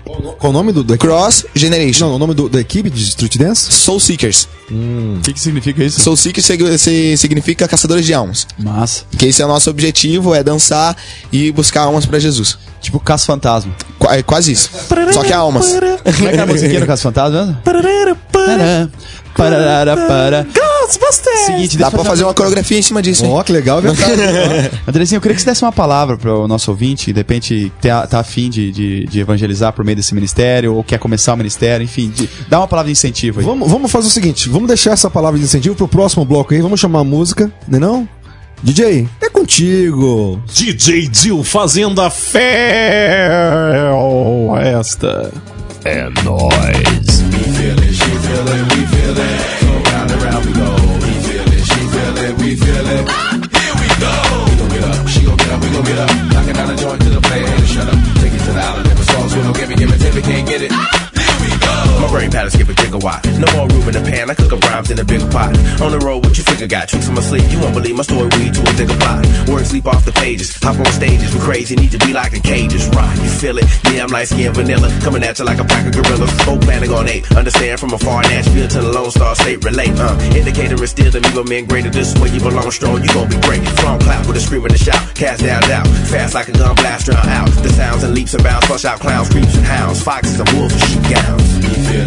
Qual 0.04 0.50
o 0.52 0.54
nome 0.54 0.72
do, 0.74 0.84
da 0.84 0.98
Cross 0.98 1.46
Generation. 1.56 2.08
Não, 2.10 2.16
o 2.16 2.20
nome 2.20 2.34
do- 2.34 2.50
da 2.50 2.60
equipe 2.60 2.90
de 2.90 3.02
Street 3.04 3.38
Dance? 3.38 3.72
Soul 3.72 4.00
Seekers. 4.00 4.48
O 4.70 5.22
que, 5.22 5.34
que 5.34 5.40
significa 5.40 5.84
isso? 5.84 6.02
Soul 6.02 6.18
Seekers 6.18 6.46
sig- 6.46 6.78
si- 6.78 7.18
significa 7.18 7.68
caçadores 7.68 8.06
de 8.06 8.14
almas. 8.14 8.46
Massa. 8.58 9.04
Que 9.18 9.28
esse 9.28 9.42
é 9.42 9.46
o 9.46 9.48
nosso 9.48 9.70
objetivo, 9.70 10.34
é 10.36 10.44
dançar 10.44 10.96
e 11.32 11.52
buscar 11.52 11.82
almas 11.84 12.06
pra 12.06 12.20
Jesus. 12.20 12.58
Tipo 12.82 13.00
Caça 13.00 13.26
Fantasma. 13.26 13.74
Qua- 13.98 14.18
é 14.18 14.22
quase 14.24 14.52
isso. 14.52 14.70
Só 15.14 15.24
que 15.24 15.32
almas. 15.32 15.68
Como 15.68 16.28
é 16.28 16.32
que 16.34 16.38
é 16.38 16.42
a 16.42 16.46
musiquinha 16.46 16.80
do 16.82 16.86
Caça 16.88 17.04
Fantasma 17.04 17.62
parará, 19.36 19.96
para. 20.08 20.48
Seguinte, 21.46 21.78
Dá 21.78 21.90
pra 21.90 22.02
eu 22.02 22.06
fazer 22.06 22.24
uma 22.24 22.34
coreografia 22.34 22.78
em 22.78 22.82
cima 22.82 23.02
disso. 23.02 23.26
Ó, 23.26 23.42
que 23.44 23.52
legal, 23.52 23.82
verdade. 23.82 24.12
Andrezinho, 24.88 25.18
eu 25.18 25.22
queria 25.22 25.36
que 25.36 25.42
você 25.42 25.50
desse 25.50 25.64
uma 25.64 25.72
palavra 25.72 26.18
para 26.18 26.34
o 26.34 26.48
nosso 26.48 26.70
ouvinte, 26.72 27.12
de 27.12 27.20
repente 27.20 27.72
tá, 27.82 28.06
tá 28.06 28.20
afim 28.20 28.50
de, 28.50 28.72
de, 28.72 29.06
de 29.06 29.20
evangelizar 29.20 29.72
por 29.74 29.86
meio 29.86 29.96
desse 29.96 30.14
ministério, 30.14 30.76
ou 30.76 30.84
quer 30.84 31.00
começar 31.00 31.34
o 31.34 31.38
ministério, 31.38 31.84
enfim, 31.84 32.10
de, 32.10 32.30
dá 32.50 32.60
uma 32.60 32.68
palavra 32.68 32.88
de 32.88 32.92
incentivo 32.92 33.40
aí. 33.40 33.46
vamos, 33.46 33.70
vamos 33.70 33.92
fazer 33.92 34.08
o 34.08 34.12
seguinte, 34.12 34.50
vamos 34.50 34.68
deixar 34.68 34.92
essa 34.92 35.10
palavra 35.10 35.40
de 35.40 35.46
incentivo 35.46 35.76
pro 35.76 35.88
próximo 35.88 36.26
bloco 36.26 36.54
aí, 36.54 36.62
vamos 36.62 36.80
chamar 36.80 37.00
a 37.00 37.04
música, 37.04 37.52
né 37.68 37.80
não? 37.80 38.08
DJ, 38.62 39.10
é 39.22 39.30
contigo. 39.30 40.42
DJ 40.54 41.10
Dil 41.10 41.44
fazendo 41.44 42.02
a 42.02 42.10
festa. 42.10 42.44
É 45.84 46.10
nóis. 46.24 47.23
Feel 47.44 47.80
it, 47.80 47.94
she 47.94 48.12
feel 48.26 48.48
it, 48.48 48.64
we 48.72 48.80
feel 48.94 49.18
it. 49.18 49.40
So 49.60 49.70
round 49.92 50.12
and 50.12 50.22
round 50.22 50.46
we 50.46 50.54
go. 50.54 50.70
Feel 51.28 51.50
it, 51.52 51.64
she 51.68 51.82
feel 51.94 52.18
it, 52.24 52.34
we 52.40 52.50
feel 52.56 52.88
it. 52.96 53.04
Here 53.52 53.76
we 53.82 53.88
go. 54.00 54.14
We 54.48 54.54
gon' 54.60 54.70
get 54.70 54.84
up, 54.84 55.08
she 55.08 55.22
gon' 55.26 55.38
get 55.38 55.52
up, 55.52 55.60
we 55.62 55.70
gon' 55.70 55.84
get 55.84 56.00
up. 56.00 56.10
Knocking 56.32 56.54
down 56.54 56.68
the 56.68 56.76
joint 56.76 57.02
to 57.02 57.10
the 57.10 57.22
shut 57.68 57.88
up. 57.88 58.00
Take 58.22 58.34
it 58.34 58.44
to 58.48 58.52
the 58.54 58.64
we 59.36 59.42
don't 59.42 59.54
it, 59.72 59.80
it, 60.18 60.24
can't 60.24 60.48
get 60.48 60.62
it 60.62 61.03
brain 62.14 62.30
patterns 62.30 62.56
give 62.56 62.70
a 62.70 62.74
gigawatt. 62.74 63.26
No 63.42 63.50
more 63.58 63.68
room 63.74 63.90
in 63.90 63.94
the 63.98 64.04
pan. 64.06 64.30
I 64.30 64.36
cook 64.36 64.54
up 64.54 64.62
rhymes 64.70 64.92
in 64.92 65.00
a 65.00 65.04
bigger 65.04 65.26
pot. 65.34 65.50
On 65.82 65.90
the 65.90 65.98
road, 65.98 66.22
what 66.24 66.38
you 66.38 66.44
figure 66.46 66.68
got 66.68 66.88
tricks 66.88 67.10
in 67.10 67.16
my 67.18 67.26
sleep? 67.26 67.42
You 67.50 67.58
won't 67.58 67.74
believe 67.74 67.98
my 67.98 68.06
story. 68.06 68.30
Weed 68.38 68.54
to 68.54 68.62
a 68.62 68.74
bigger 68.78 68.94
plot. 69.02 69.26
Words 69.50 69.74
leap 69.74 69.88
off 69.90 70.06
the 70.06 70.14
pages. 70.14 70.54
Hop 70.62 70.78
on 70.78 70.86
stages. 70.94 71.34
We're 71.34 71.42
crazy. 71.42 71.76
Need 71.76 71.92
to 71.98 72.02
be 72.06 72.14
like 72.14 72.34
in 72.34 72.42
cages. 72.46 72.86
Rock, 72.94 73.18
you 73.18 73.32
feel 73.42 73.58
it? 73.58 73.66
Yeah, 73.90 74.06
I'm 74.06 74.14
light 74.14 74.30
skinned 74.30 74.54
vanilla. 74.54 74.94
Coming 75.02 75.24
at 75.24 75.40
you 75.40 75.46
like 75.46 75.58
a 75.58 75.66
pack 75.66 75.90
of 75.90 75.94
gorillas. 75.98 76.30
Smoke 76.46 76.62
planning 76.62 76.92
on 76.94 77.10
eight. 77.10 77.26
Understand 77.34 77.80
from 77.80 77.92
afar. 77.94 78.22
Nashville 78.22 78.70
to 78.70 78.80
the 78.82 78.92
Lone 78.94 79.10
Star 79.10 79.34
State. 79.34 79.66
Relate. 79.66 79.98
Uh, 79.98 80.14
indicator 80.38 80.78
is 80.84 80.92
still 80.92 81.10
the 81.10 81.20
me, 81.20 81.42
men 81.50 81.66
greater. 81.66 81.90
This 81.90 82.14
is 82.14 82.16
where 82.22 82.30
you 82.30 82.40
belong. 82.40 82.70
Strong. 82.70 83.02
You 83.02 83.10
gon' 83.10 83.30
be 83.30 83.42
great. 83.42 83.66
Strong 83.82 84.00
clap 84.06 84.28
with 84.28 84.38
a 84.38 84.40
scream 84.40 84.64
and 84.66 84.74
a 84.74 84.78
shout. 84.78 85.02
Cast 85.16 85.42
down, 85.42 85.62
doubt. 85.66 85.88
Fast 86.14 86.36
like 86.36 86.48
a 86.48 86.54
gun 86.54 86.76
blast. 86.76 87.08
Drown 87.08 87.28
out. 87.28 87.50
The 87.66 87.70
sounds 87.70 88.04
and 88.04 88.14
leaps 88.14 88.36
and 88.36 88.44
bounds. 88.44 88.68
Flush 88.68 88.86
out 88.86 89.00
clowns, 89.00 89.30
creeps 89.30 89.58
and 89.58 89.66
hounds. 89.66 90.04
Foxes 90.04 90.40
and 90.40 90.50
wolves 90.54 90.74
and 90.74 90.84
sheep 90.86 91.04
gowns. 91.10 91.58
We 91.58 91.74
it. 91.74 91.88
Feel 91.90 92.03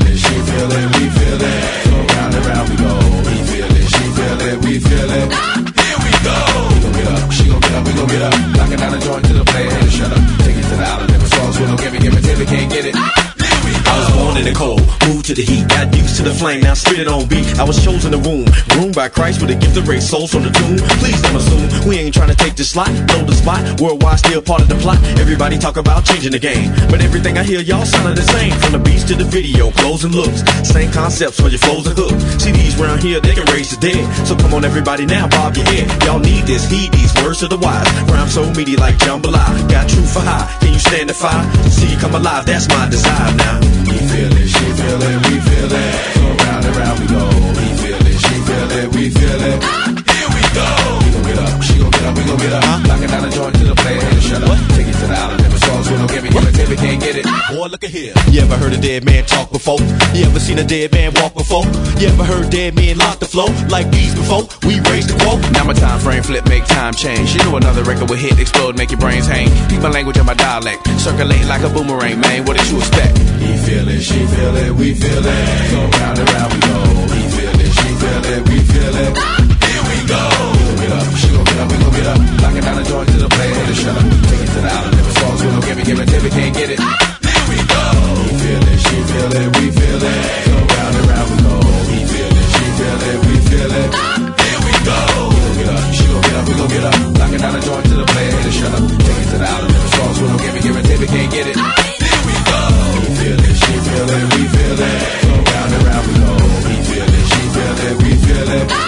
flame, 16.46 16.60
now 16.60 16.74
spit 16.74 17.00
it 17.00 17.08
on 17.08 17.26
beat. 17.26 17.58
I 17.58 17.64
was 17.64 17.82
chosen 17.82 18.12
to 18.12 18.18
womb, 18.18 18.46
groomed 18.70 18.94
by 18.94 19.08
Christ 19.08 19.42
with 19.42 19.50
a 19.50 19.58
gift 19.58 19.74
to 19.74 19.82
raise 19.82 20.08
souls 20.08 20.30
from 20.30 20.44
the 20.44 20.50
tomb. 20.50 20.78
Please 21.02 21.20
don't 21.22 21.34
assume 21.34 21.66
we 21.88 21.98
ain't 21.98 22.14
trying 22.14 22.30
to 22.30 22.36
take 22.36 22.54
the 22.54 22.62
slot, 22.62 22.90
know 23.10 23.22
the 23.26 23.34
spot. 23.34 23.62
Worldwide 23.80 24.20
still 24.20 24.42
part 24.42 24.62
of 24.62 24.68
the 24.68 24.76
plot. 24.76 25.02
Everybody 25.18 25.58
talk 25.58 25.76
about 25.76 26.04
changing 26.04 26.30
the 26.30 26.38
game, 26.38 26.70
but 26.90 27.02
everything 27.02 27.36
I 27.36 27.42
hear 27.42 27.60
y'all 27.60 27.84
sounding 27.84 28.14
the 28.14 28.28
same. 28.30 28.52
From 28.62 28.72
the 28.72 28.78
beats 28.78 29.02
to 29.10 29.14
the 29.14 29.24
video, 29.24 29.72
clothes 29.72 30.04
and 30.04 30.14
looks, 30.14 30.46
same 30.62 30.90
concepts 30.92 31.40
for 31.40 31.48
your 31.48 31.58
flows 31.58 31.86
and 31.86 31.98
hooks. 31.98 32.22
CDs 32.38 32.78
round 32.78 33.02
here 33.02 33.18
they 33.20 33.34
can 33.34 33.46
raise 33.50 33.74
the 33.74 33.78
dead, 33.82 34.06
so 34.26 34.36
come 34.36 34.54
on 34.54 34.64
everybody 34.64 35.04
now, 35.04 35.26
bob 35.26 35.56
your 35.56 35.66
head. 35.66 35.90
Y'all 36.04 36.20
need 36.20 36.46
this, 36.46 36.70
heed 36.70 36.92
these 36.92 37.12
words 37.22 37.42
of 37.42 37.50
the 37.50 37.58
wise. 37.58 37.90
Rhyme 38.06 38.30
so 38.30 38.46
meaty 38.54 38.76
like 38.76 38.96
jambalaya, 39.02 39.66
got 39.68 39.88
truth 39.88 40.12
for 40.14 40.22
high. 40.22 40.46
Can 40.60 40.74
you 40.74 40.78
stand 40.78 41.10
the 41.10 41.14
fire? 41.14 41.42
See 41.74 41.90
you 41.90 41.98
come 41.98 42.14
alive, 42.14 42.46
that's 42.46 42.68
my 42.68 42.88
desire 42.88 43.34
now. 43.34 43.58
We 43.90 43.98
feel 43.98 44.30
it, 44.30 44.46
she 44.46 44.66
feel 44.78 45.02
it, 45.02 45.16
we 45.26 45.34
feel 45.42 45.72
it. 45.74 46.25
We 47.00 47.06
go. 47.06 47.22
He 47.60 47.68
feel 47.82 48.06
it, 48.06 48.18
she 48.24 48.34
feel 48.48 48.70
it, 48.78 48.88
we 48.94 49.10
feel 49.10 49.40
it. 49.50 49.58
Here 50.14 50.30
we 50.36 50.42
go. 50.56 50.68
We 51.02 51.08
gon' 51.12 51.24
get 51.28 51.38
up, 51.38 51.62
she 51.62 51.78
gon' 51.78 51.90
get 51.90 52.04
up, 52.04 52.16
we 52.16 52.24
gon' 52.24 52.38
get 52.38 52.52
up. 52.52 52.86
Knocking 52.88 53.08
down 53.08 53.22
the 53.22 53.30
joint 53.30 53.54
to 53.56 53.64
the 53.64 53.74
player, 53.74 54.20
shut 54.20 54.42
up. 54.42 54.45
Look 57.66 57.82
at 57.82 57.90
here. 57.90 58.14
You 58.30 58.46
ever 58.46 58.56
heard 58.56 58.74
a 58.74 58.80
dead 58.80 59.04
man 59.04 59.26
talk 59.26 59.50
before? 59.50 59.82
You 60.14 60.22
ever 60.30 60.38
seen 60.38 60.58
a 60.58 60.64
dead 60.64 60.92
man 60.92 61.10
walk 61.18 61.34
before? 61.34 61.66
You 61.98 62.06
ever 62.14 62.22
heard 62.22 62.48
dead 62.48 62.76
men 62.76 62.96
lock 62.96 63.18
the 63.18 63.26
flow 63.26 63.50
like 63.66 63.90
these 63.90 64.14
before? 64.14 64.46
We 64.62 64.78
raised 64.86 65.10
the 65.10 65.18
quote. 65.18 65.42
Now 65.50 65.64
my 65.64 65.74
time 65.74 65.98
frame 65.98 66.22
flip, 66.22 66.46
make 66.46 66.64
time 66.64 66.94
change. 66.94 67.34
You 67.34 67.42
know 67.42 67.56
another 67.56 67.82
record 67.82 68.08
will 68.08 68.22
hit, 68.22 68.38
explode, 68.38 68.78
make 68.78 68.94
your 68.94 69.00
brains 69.00 69.26
hang. 69.26 69.50
Keep 69.68 69.82
my 69.82 69.90
language 69.90 70.16
and 70.16 70.26
my 70.26 70.34
dialect, 70.34 70.86
circulate 71.02 71.44
like 71.46 71.62
a 71.62 71.68
boomerang, 71.68 72.20
man. 72.20 72.44
What 72.46 72.56
did 72.56 72.70
you 72.70 72.78
expect? 72.78 73.18
He 73.18 73.58
feel 73.66 73.88
it, 73.88 74.00
she 74.00 74.22
feel 74.30 74.54
it, 74.54 74.70
we 74.70 74.94
feel 74.94 75.26
it. 75.26 75.46
So 75.74 75.80
round 75.98 76.18
and 76.22 76.28
round 76.30 76.52
we 76.54 76.60
go. 76.62 76.78
He 77.18 77.22
feel 77.34 77.50
it, 77.50 77.72
she 77.74 77.88
feel 77.98 78.22
it, 78.30 78.42
we 78.46 78.56
feel 78.62 78.94
it. 78.94 79.10
Here 79.66 79.82
we 79.90 79.96
go. 80.06 80.22
Gon' 80.22 80.76
get 80.86 80.92
up, 80.94 81.06
she 81.18 81.28
gon' 81.34 81.42
get 81.42 81.58
up, 81.58 81.66
we 81.66 81.76
gon' 81.82 81.94
get 81.98 82.06
up. 82.14 82.18
Knocking 82.46 82.62
down 82.62 82.76
the 82.78 82.84
joint 82.86 83.08
to 83.10 83.18
the 83.26 83.28
player, 83.28 83.54
hey, 83.58 83.74
shut 83.74 83.90
up. 83.90 84.06
Take 84.30 84.38
it 84.38 84.50
to 84.54 84.60
the 84.62 84.70
island, 84.70 84.94
never 84.94 85.14
songs, 85.18 85.42
we 85.42 85.50
don't 85.50 85.64
give 85.66 85.78
it, 85.82 85.84
give 85.84 85.98
it, 85.98 86.06
till 86.06 86.22
we 86.22 86.30
can't 86.30 86.54
get 86.54 86.70
it. 86.70 87.15
Feel 89.06 89.30
it, 89.32 89.48
we 89.56 89.64
feel 89.70 90.02
it. 90.02 90.22
So 90.46 90.54
round 90.76 90.94
and 90.96 91.06
round 91.10 91.28
we 91.30 91.36
go. 91.46 91.54
He 91.92 92.00
feel 92.10 92.32
it, 92.40 92.48
she 92.54 92.66
feel 92.78 92.98
it, 93.10 93.18
we 93.26 93.34
feel 93.48 93.72
it. 93.80 93.88
Here 94.42 94.60
we 94.66 94.74
go. 94.86 94.98
We 95.30 95.38
gon' 95.42 95.56
get 95.56 95.70
up, 95.70 95.82
she 95.94 96.04
gon' 96.10 96.22
get 96.26 96.34
up, 96.36 96.44
we 96.48 96.54
gon' 96.56 96.70
get 96.74 96.84
up. 96.84 96.96
Knocking 97.16 97.40
down 97.42 97.52
the 97.54 97.62
joint 97.66 97.84
to 97.86 97.94
the 97.96 98.06
player, 98.06 98.30
hey, 98.30 98.50
shut 98.50 98.72
up. 98.74 98.82
Take 98.86 99.20
it 99.22 99.28
to 99.30 99.38
the 99.38 99.48
island, 99.48 99.72
never 99.72 99.90
songs, 99.96 100.16
we 100.20 100.26
don't 100.26 100.42
give 100.42 100.54
it, 100.56 100.84
till 100.86 101.00
we 101.00 101.06
can't 101.06 101.30
get 101.32 101.46
it. 101.46 101.56
Here 101.56 102.22
we 102.26 102.36
go. 102.50 102.60
He 103.02 103.10
feel 103.20 103.40
it, 103.46 103.56
she 103.62 103.72
feel 103.86 104.08
it, 104.16 104.24
we 104.34 104.42
feel 104.54 104.78
it. 104.90 105.00
So 105.22 105.32
round 105.50 105.72
and 105.76 105.82
round 105.86 106.04
we 106.06 106.14
go. 106.20 106.32
He 106.66 106.76
feel 106.88 107.10
it, 107.18 107.24
she 107.30 107.42
feel 107.54 107.76
it, 107.86 107.94
we 108.02 108.10
feel 108.26 108.50
it. 108.60 108.85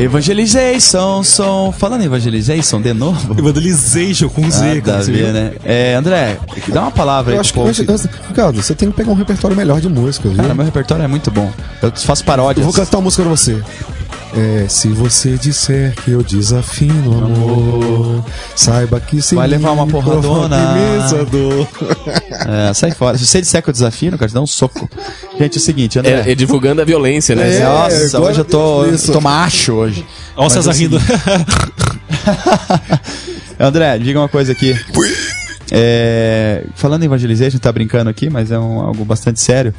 Evangelization, 0.00 1.22
som. 1.22 1.72
Falando 1.72 2.00
em 2.02 2.06
evangelization 2.06 2.80
de 2.80 2.94
novo. 2.94 3.38
Evangelization 3.38 4.28
com 4.30 4.50
Z, 4.50 4.64
Nada 4.66 4.80
cara. 4.80 5.02
ver, 5.04 5.32
né? 5.32 5.52
É, 5.64 5.94
André, 5.94 6.38
dá 6.68 6.82
uma 6.82 6.90
palavra 6.90 7.32
aí 7.32 7.36
Eu 7.38 7.40
pro 7.52 7.62
acho 7.68 7.74
que, 7.74 7.84
povo. 7.84 8.08
Ricardo, 8.28 8.62
você 8.62 8.74
tem 8.74 8.90
que 8.90 8.96
pegar 8.96 9.10
um 9.10 9.14
repertório 9.14 9.56
melhor 9.56 9.80
de 9.80 9.88
músicas, 9.90 10.32
viu? 10.32 10.40
Cara, 10.42 10.54
meu 10.54 10.64
repertório 10.64 11.04
é 11.04 11.06
muito 11.06 11.30
bom. 11.30 11.50
Eu 11.82 11.92
faço 11.92 12.22
Eu 12.22 12.26
paródias. 12.26 12.64
vou 12.64 12.74
cantar 12.74 12.96
uma 12.96 13.04
música 13.04 13.22
pra 13.22 13.30
você. 13.30 13.62
É, 14.32 14.68
se 14.68 14.88
você 14.88 15.36
disser 15.36 15.92
que 15.96 16.12
eu 16.12 16.22
desafino 16.22 17.24
amor, 17.24 18.24
saiba 18.54 19.00
que 19.00 19.20
sim. 19.20 19.34
Vai 19.34 19.48
levar 19.48 19.72
uma 19.72 19.86
porradona. 19.86 20.56
Dor. 21.30 21.66
É, 22.48 22.72
sai 22.72 22.90
fora. 22.92 23.18
Se 23.18 23.26
você 23.26 23.40
disser 23.40 23.62
que 23.62 23.68
eu 23.68 23.72
desafio, 23.72 24.12
cara, 24.12 24.28
te 24.28 24.34
dá 24.34 24.40
um 24.40 24.46
soco. 24.46 24.88
Gente, 25.38 25.56
é 25.56 25.58
o 25.58 25.62
seguinte, 25.62 25.98
André. 25.98 26.22
É, 26.26 26.32
é 26.32 26.34
divulgando 26.34 26.80
a 26.80 26.84
violência, 26.84 27.34
né? 27.36 27.56
É, 27.56 27.64
Nossa, 27.64 28.18
glória 28.18 28.30
hoje 28.30 28.40
eu 28.40 28.44
tô, 28.44 28.84
tô 29.12 29.20
macho 29.20 29.72
hoje. 29.74 30.06
Olha 30.36 30.46
o 30.46 30.50
César 30.50 30.70
é 30.70 30.74
o 30.74 30.76
rindo. 30.76 30.98
André, 33.58 33.98
diga 33.98 34.18
uma 34.20 34.28
coisa 34.28 34.52
aqui. 34.52 34.78
É, 35.70 36.64
falando 36.74 37.02
em 37.02 37.06
evangelization, 37.06 37.58
tá 37.58 37.70
brincando 37.70 38.08
aqui, 38.10 38.30
mas 38.30 38.50
é 38.50 38.58
um- 38.58 38.80
algo 38.80 39.04
bastante 39.04 39.40
sério. 39.40 39.74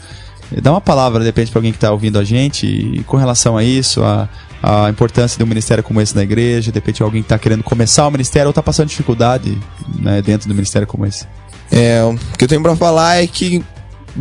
Dá 0.60 0.72
uma 0.72 0.82
palavra, 0.82 1.20
de 1.20 1.26
repente, 1.26 1.52
para 1.52 1.60
alguém 1.60 1.72
que 1.72 1.78
está 1.78 1.92
ouvindo 1.92 2.20
a 2.20 2.24
gente 2.24 2.66
e 2.66 3.04
com 3.04 3.18
relação 3.18 3.58
a 3.58 3.64
isso, 3.64 4.04
a, 4.04 4.28
a 4.62 4.90
importância 4.90 5.38
de 5.38 5.44
um 5.44 5.48
ministério 5.48 5.84
como 5.84 6.02
esse 6.02 6.16
na 6.16 6.24
igreja, 6.24 6.72
de 6.72 6.78
repente 6.78 7.02
alguém 7.02 7.22
que 7.22 7.26
está 7.26 7.40
querendo 7.40 7.64
começar 7.64 8.08
o 8.08 8.12
ministério 8.12 8.48
ou 8.48 8.52
está 8.52 8.62
passando 8.62 8.90
dificuldade 8.90 9.58
né, 10.00 10.22
dentro 10.22 10.48
do 10.48 10.54
ministério 10.54 10.88
como 10.88 11.06
esse. 11.06 11.26
É, 11.72 12.04
o 12.04 12.18
que 12.38 12.44
eu 12.44 12.48
tenho 12.48 12.62
pra 12.62 12.76
falar 12.76 13.24
é 13.24 13.28
que 13.28 13.64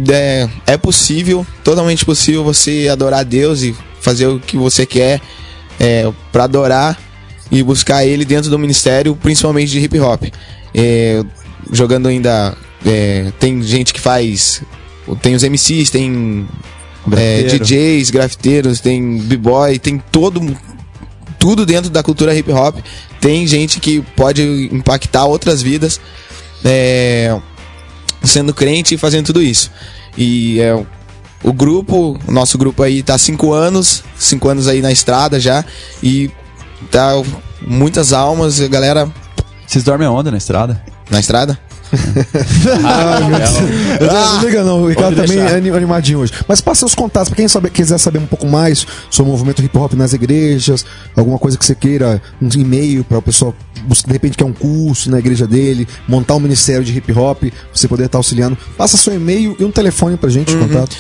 é, 0.09 0.49
é 0.67 0.77
possível, 0.77 1.45
totalmente 1.65 2.05
possível 2.05 2.45
você 2.45 2.89
adorar 2.91 3.25
Deus 3.25 3.63
e 3.63 3.75
fazer 4.01 4.27
o 4.29 4.39
que 4.39 4.57
você 4.57 4.87
quer 4.87 5.21
é, 5.79 6.11
para 6.31 6.45
adorar 6.45 6.99
e 7.51 7.63
buscar 7.63 8.05
Ele 8.05 8.25
dentro 8.25 8.51
do 8.51 8.59
ministério, 8.59 9.17
principalmente 9.17 9.71
de 9.71 9.81
hip 9.81 9.99
hop. 9.99 10.25
É, 10.75 11.23
jogando 11.73 12.09
ainda. 12.09 12.57
é, 12.87 13.33
tem 13.39 13.61
gente 13.63 13.93
que 13.93 14.01
faz. 14.01 14.63
Tem 15.17 15.35
os 15.35 15.43
MCs, 15.43 15.91
tem 15.91 16.47
é. 17.13 17.43
DJs, 17.43 18.11
grafiteiros, 18.11 18.81
tem 18.81 19.19
b-boy, 19.19 19.79
tem 19.79 20.03
todo 20.11 20.41
tudo 21.39 21.65
dentro 21.65 21.91
da 21.91 22.03
cultura 22.03 22.35
hip 22.35 22.53
hop. 22.53 22.77
Tem 23.21 23.47
gente 23.47 23.81
que 23.81 24.03
pode 24.15 24.69
impactar 24.73 25.25
outras 25.25 25.63
vidas 25.63 26.01
é, 26.65 27.39
sendo 28.23 28.53
crente 28.53 28.95
e 28.95 28.99
fazendo 28.99 29.27
tudo 29.27 29.43
isso. 29.43 29.71
E 30.17 30.61
é, 30.61 30.75
o 31.43 31.53
grupo, 31.53 32.19
o 32.27 32.33
nosso 32.33 32.59
grupo 32.59 32.83
aí 32.83 33.03
tá 33.03 33.15
há 33.15 33.19
cinco 33.19 33.53
anos, 33.53 34.05
cinco 34.19 34.49
anos 34.49 34.69
aí 34.69 34.83
na 34.83 34.93
estrada 34.93 35.41
já, 35.41 35.65
e 36.03 36.31
tá 36.91 37.13
muitas 37.63 38.13
almas, 38.13 38.61
a 38.61 38.69
galera 38.69 39.11
Vocês 39.67 39.83
dormem 39.85 40.09
onde 40.09 40.31
na 40.31 40.37
estrada? 40.37 40.83
na 41.11 41.19
estrada. 41.19 41.59
Ah. 42.85 43.19
Eu 44.01 44.07
não- 44.13 44.41
liga 44.43 44.65
não, 44.65 44.83
o 44.83 44.89
Ricardo 44.89 45.17
também 45.17 45.37
deixar. 45.39 45.55
é 45.55 45.57
ani- 45.57 45.71
animadinho 45.71 46.19
hoje. 46.21 46.33
Mas 46.49 46.61
passa 46.61 46.87
os 46.87 46.95
contatos, 46.95 47.29
pra 47.29 47.37
quem 47.37 47.49
sabe- 47.49 47.71
quiser 47.71 47.99
saber 47.99 48.19
um 48.19 48.27
pouco 48.27 48.47
mais 48.47 48.87
sobre 49.11 49.31
o 49.31 49.33
movimento 49.33 49.63
hip 49.63 49.77
hop 49.77 49.95
nas 49.95 50.13
igrejas, 50.13 50.85
alguma 51.17 51.39
coisa 51.39 51.57
que 51.59 51.65
você 51.65 51.75
queira, 51.75 52.21
um 52.41 52.49
e-mail 52.55 53.05
para 53.05 53.19
o 53.19 53.23
pessoal 53.23 53.55
buscar, 53.87 54.09
de 54.09 54.13
repente 54.13 54.37
quer 54.37 54.45
um 54.45 54.53
curso 54.53 55.11
na 55.11 55.19
igreja 55.19 55.47
dele, 55.47 55.87
montar 56.09 56.35
um 56.37 56.41
ministério 56.41 56.85
de 56.85 56.97
hip 56.97 57.13
hop, 57.13 57.45
você 57.73 57.89
poder 57.89 58.07
estar 58.07 58.19
auxiliando. 58.19 58.57
Passa 58.77 58.97
seu 58.97 59.15
e-mail 59.15 59.57
e 59.59 59.65
um 59.65 59.71
telefone 59.71 60.17
pra 60.17 60.29
gente, 60.31 60.55
Uhum. 60.55 60.69
contato. 60.69 60.97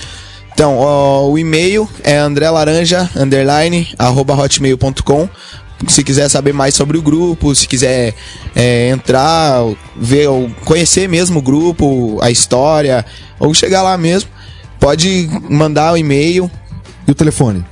Então, 0.52 0.76
ó, 0.76 1.26
o 1.28 1.38
e-mail 1.38 1.88
é 2.02 2.18
andrelaranja, 2.18 3.08
underline, 3.16 3.88
arroba 3.98 4.34
hotmail.com. 4.34 5.28
Se 5.88 6.04
quiser 6.04 6.28
saber 6.28 6.52
mais 6.52 6.74
sobre 6.74 6.98
o 6.98 7.02
grupo, 7.02 7.54
se 7.54 7.66
quiser 7.66 8.14
é, 8.54 8.90
entrar, 8.90 9.62
ver, 9.96 10.28
ou 10.28 10.50
conhecer 10.64 11.08
mesmo 11.08 11.38
o 11.38 11.42
grupo, 11.42 12.18
a 12.20 12.30
história, 12.30 13.06
ou 13.38 13.54
chegar 13.54 13.80
lá 13.82 13.96
mesmo, 13.96 14.28
pode 14.78 15.26
mandar 15.48 15.92
o 15.92 15.96
e-mail. 15.96 16.50
E 17.08 17.10
o 17.10 17.14
telefone? 17.14 17.64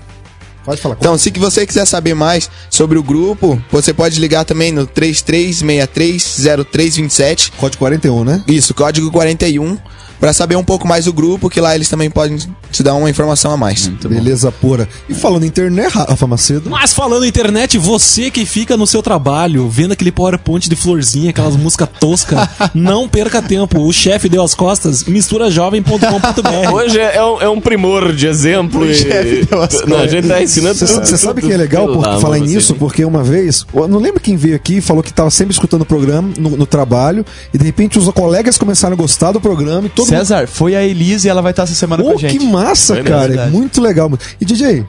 Pode 0.65 0.81
falar. 0.83 0.97
Então, 1.01 1.17
se 1.17 1.31
que 1.31 1.39
você 1.41 1.67
quiser 1.67 1.87
saber 1.87 2.15
mais 2.15 2.51
sobre 2.69 2.99
o 2.99 3.03
grupo, 3.03 3.59
você 3.71 3.95
pode 3.95 4.21
ligar 4.21 4.45
também 4.45 4.71
no 4.71 4.87
33630327. 4.87 7.53
Código 7.57 7.79
41, 7.79 8.25
né? 8.25 8.45
Isso, 8.47 8.75
código 8.75 9.11
41, 9.11 9.79
para 10.21 10.33
saber 10.33 10.57
um 10.57 10.65
pouco 10.65 10.87
mais 10.87 11.05
do 11.07 11.13
grupo, 11.13 11.49
que 11.49 11.61
lá 11.61 11.75
eles 11.75 11.89
também 11.89 12.11
podem 12.11 12.39
te 12.71 12.83
dar 12.83 12.95
uma 12.95 13.09
informação 13.09 13.51
a 13.53 13.57
mais. 13.57 13.87
Beleza 13.87 14.51
pura. 14.53 14.89
E 15.09 15.15
falando 15.15 15.45
em 15.45 15.47
internet, 15.47 15.93
Rafa 15.93 16.27
Macedo. 16.27 16.69
Mas 16.71 16.93
falando 16.93 17.25
em 17.25 17.29
internet, 17.29 17.79
você 17.79 18.31
que 18.31 18.45
fica 18.45 18.77
no 18.77 18.87
seu 18.87 19.03
trabalho, 19.03 19.69
vendo 19.69 19.93
aquele 19.93 20.13
PowerPoint 20.13 20.69
de 20.69 20.77
florzinha, 20.77 21.31
aquelas 21.31 21.55
músicas 21.57 21.89
toscas, 22.01 22.49
não 22.75 23.09
perca 23.09 23.41
tempo. 23.41 23.81
O 23.81 23.93
chefe 23.93 24.29
deu 24.29 24.43
as 24.43 24.55
costas, 24.55 25.05
misturajovem.com.br. 25.05 26.73
Hoje 26.73 26.99
é 26.99 27.23
um, 27.25 27.41
é 27.43 27.49
um 27.49 27.61
primor 27.61 28.13
de 28.13 28.27
exemplo. 28.27 28.85
e- 28.87 29.47
Não, 29.87 29.99
a 29.99 30.07
gente 30.07 30.29
tá 30.29 30.43
ensinando 30.43 30.75
Você 30.75 31.17
sabe 31.17 31.41
tudo 31.41 31.49
que 31.49 31.55
é 31.55 31.57
legal 31.57 31.87
por 31.89 32.07
amor 32.07 32.21
falar 32.21 32.39
nisso? 32.39 32.75
Porque 32.75 33.05
uma 33.05 33.23
vez, 33.23 33.67
eu 33.73 33.89
não 33.89 33.99
lembro 33.99 34.21
quem 34.21 34.37
veio 34.37 34.57
aqui 34.57 34.79
e 34.79 34.81
falou 34.81 35.03
que 35.03 35.11
estava 35.11 35.31
sempre 35.31 35.53
escutando 35.53 35.83
o 35.83 35.87
programa 35.87 36.31
no, 36.39 36.51
no 36.57 36.67
trabalho 36.67 37.25
e 37.53 37.59
de 37.59 37.65
repente 37.65 37.99
os 37.99 38.09
colegas 38.11 38.59
começaram 38.59 38.95
a 38.95 38.97
gostar 38.97 39.33
do 39.33 39.41
programa 39.41 39.87
e 39.87 39.91
todo 39.91 40.07
mundo. 40.07 40.08
César, 40.09 40.47
foi 40.49 40.75
a 40.77 40.83
Elise 40.83 41.27
e 41.27 41.31
ela 41.31 41.43
vai 41.43 41.51
estar 41.53 41.65
essa 41.65 41.75
semana 41.75 42.03
Pô, 42.03 42.11
com 42.11 42.17
a 42.17 42.21
gente. 42.21 42.39
que 42.39 42.47
massa, 42.47 42.95
Foi 42.95 43.03
mesmo, 43.03 43.11
cara. 43.17 43.25
É 43.25 43.29
verdade. 43.29 43.51
muito 43.53 43.81
legal. 43.81 44.11
E 44.41 44.45
DJ, 44.45 44.85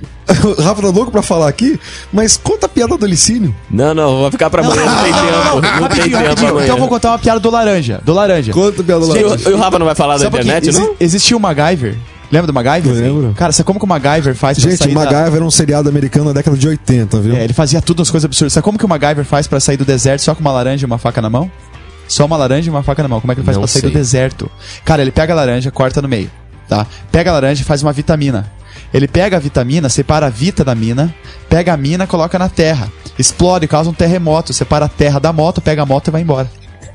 o 0.58 0.60
Rafa 0.62 0.82
tá 0.82 0.88
louco 0.90 1.12
pra 1.12 1.22
falar 1.22 1.48
aqui, 1.50 1.80
mas 2.12 2.38
conta 2.38 2.66
a 2.66 2.70
piada 2.70 2.98
do 2.98 3.06
Licínio. 3.06 3.54
Não, 3.70 3.94
não, 3.94 4.22
vai 4.22 4.32
ficar 4.32 4.50
pra 4.50 4.62
amanhã, 4.64 4.86
não 4.86 5.04
tem 5.04 5.14
tempo. 5.14 5.26
Não 5.26 5.62
tem 5.62 5.70
Rapidinho, 5.72 6.04
tempo 6.06 6.18
rapidinho. 6.28 6.50
amanhã. 6.52 6.64
Então 6.66 6.76
eu 6.76 6.80
vou 6.80 6.88
contar 6.90 7.10
uma 7.12 7.20
piada 7.20 7.40
do 7.40 7.50
laranja. 7.50 8.02
Do 8.04 8.14
laranja. 8.14 8.52
Conta 8.54 8.82
a 8.82 8.84
piada 8.84 9.06
do 9.06 9.18
E 9.18 9.24
Laranja. 9.24 9.50
o, 9.50 9.52
e 9.52 9.54
o 9.54 9.58
Rafa 9.58 9.80
não 9.80 9.86
vai 9.86 9.96
falar 9.96 10.18
da 10.18 10.26
internet, 10.28 10.70
exi- 10.70 10.80
não? 10.80 10.96
Existia 11.00 11.36
o 11.36 11.40
MacGyver. 11.40 11.96
Lembra 12.32 12.46
do 12.46 12.54
MacGyver? 12.54 12.94
Lembro. 12.94 13.34
Cara, 13.36 13.52
sabe 13.52 13.66
como 13.66 13.80
que 13.80 13.86
o 13.86 13.88
MacGyver 13.88 14.36
faz 14.36 14.60
pra 14.60 14.70
Gente, 14.70 14.78
sair 14.84 14.92
o 14.92 14.94
da- 14.94 15.00
MacGyver 15.06 15.36
era 15.38 15.44
um 15.44 15.50
seriado 15.50 15.90
americano 15.90 16.26
da 16.26 16.34
década 16.34 16.56
de 16.56 16.68
80, 16.68 17.20
viu? 17.22 17.36
É, 17.36 17.44
ele 17.44 17.54
fazia 17.54 17.82
tudo 17.82 18.04
as 18.04 18.12
coisas 18.12 18.26
absurdas. 18.26 18.54
Sabe 18.54 18.64
como 18.64 18.78
que 18.78 18.86
o 18.86 18.88
MacGyver 18.88 19.26
faz 19.26 19.48
pra 19.48 19.60
sair 19.60 19.78
do 19.78 19.84
deserto 19.86 20.22
só 20.22 20.36
com 20.36 20.42
uma 20.42 20.52
laranja 20.52 20.86
e 20.86 20.88
uma 20.88 21.00
faca 21.00 21.22
na 21.24 21.30
mão? 21.30 21.50
Só 22.10 22.26
uma 22.26 22.36
laranja 22.36 22.68
e 22.68 22.70
uma 22.70 22.84
faca 22.84 23.02
na 23.02 23.08
mão. 23.08 23.22
Como 23.22 23.32
é 23.32 23.36
que 23.36 23.40
ele 23.40 23.46
faz 23.46 23.56
Não 23.56 23.62
pra 23.62 23.68
sair 23.68 23.82
sei. 23.84 23.90
do 23.90 23.94
deserto? 23.94 24.52
Cara, 24.84 25.02
ele 25.02 25.12
pega 25.12 25.32
a 25.32 25.36
laranja, 25.36 25.72
corta 25.72 26.02
no 26.02 26.10
meio, 26.10 26.30
tá? 26.68 26.86
Pega 27.12 27.30
a 27.30 27.34
laranja 27.36 27.62
e 27.62 27.66
faz 27.66 27.82
uma 27.82 27.94
vitamina. 27.94 28.52
Ele 28.94 29.08
pega 29.08 29.38
a 29.38 29.40
vitamina, 29.40 29.88
separa 29.88 30.26
a 30.26 30.30
vita 30.30 30.64
da 30.66 30.74
mina, 30.74 31.14
pega 31.48 31.72
a 31.74 31.78
mina, 31.78 32.08
coloca 32.08 32.40
na 32.40 32.50
terra. 32.50 32.92
Explode, 33.18 33.68
causa 33.68 33.90
um 33.90 33.94
terremoto, 33.94 34.52
separa 34.54 34.86
a 34.86 34.90
terra 34.90 35.20
da 35.20 35.32
moto, 35.32 35.62
pega 35.62 35.84
a 35.84 35.86
moto 35.86 36.08
e 36.08 36.12
vai 36.12 36.22
embora. 36.22 36.50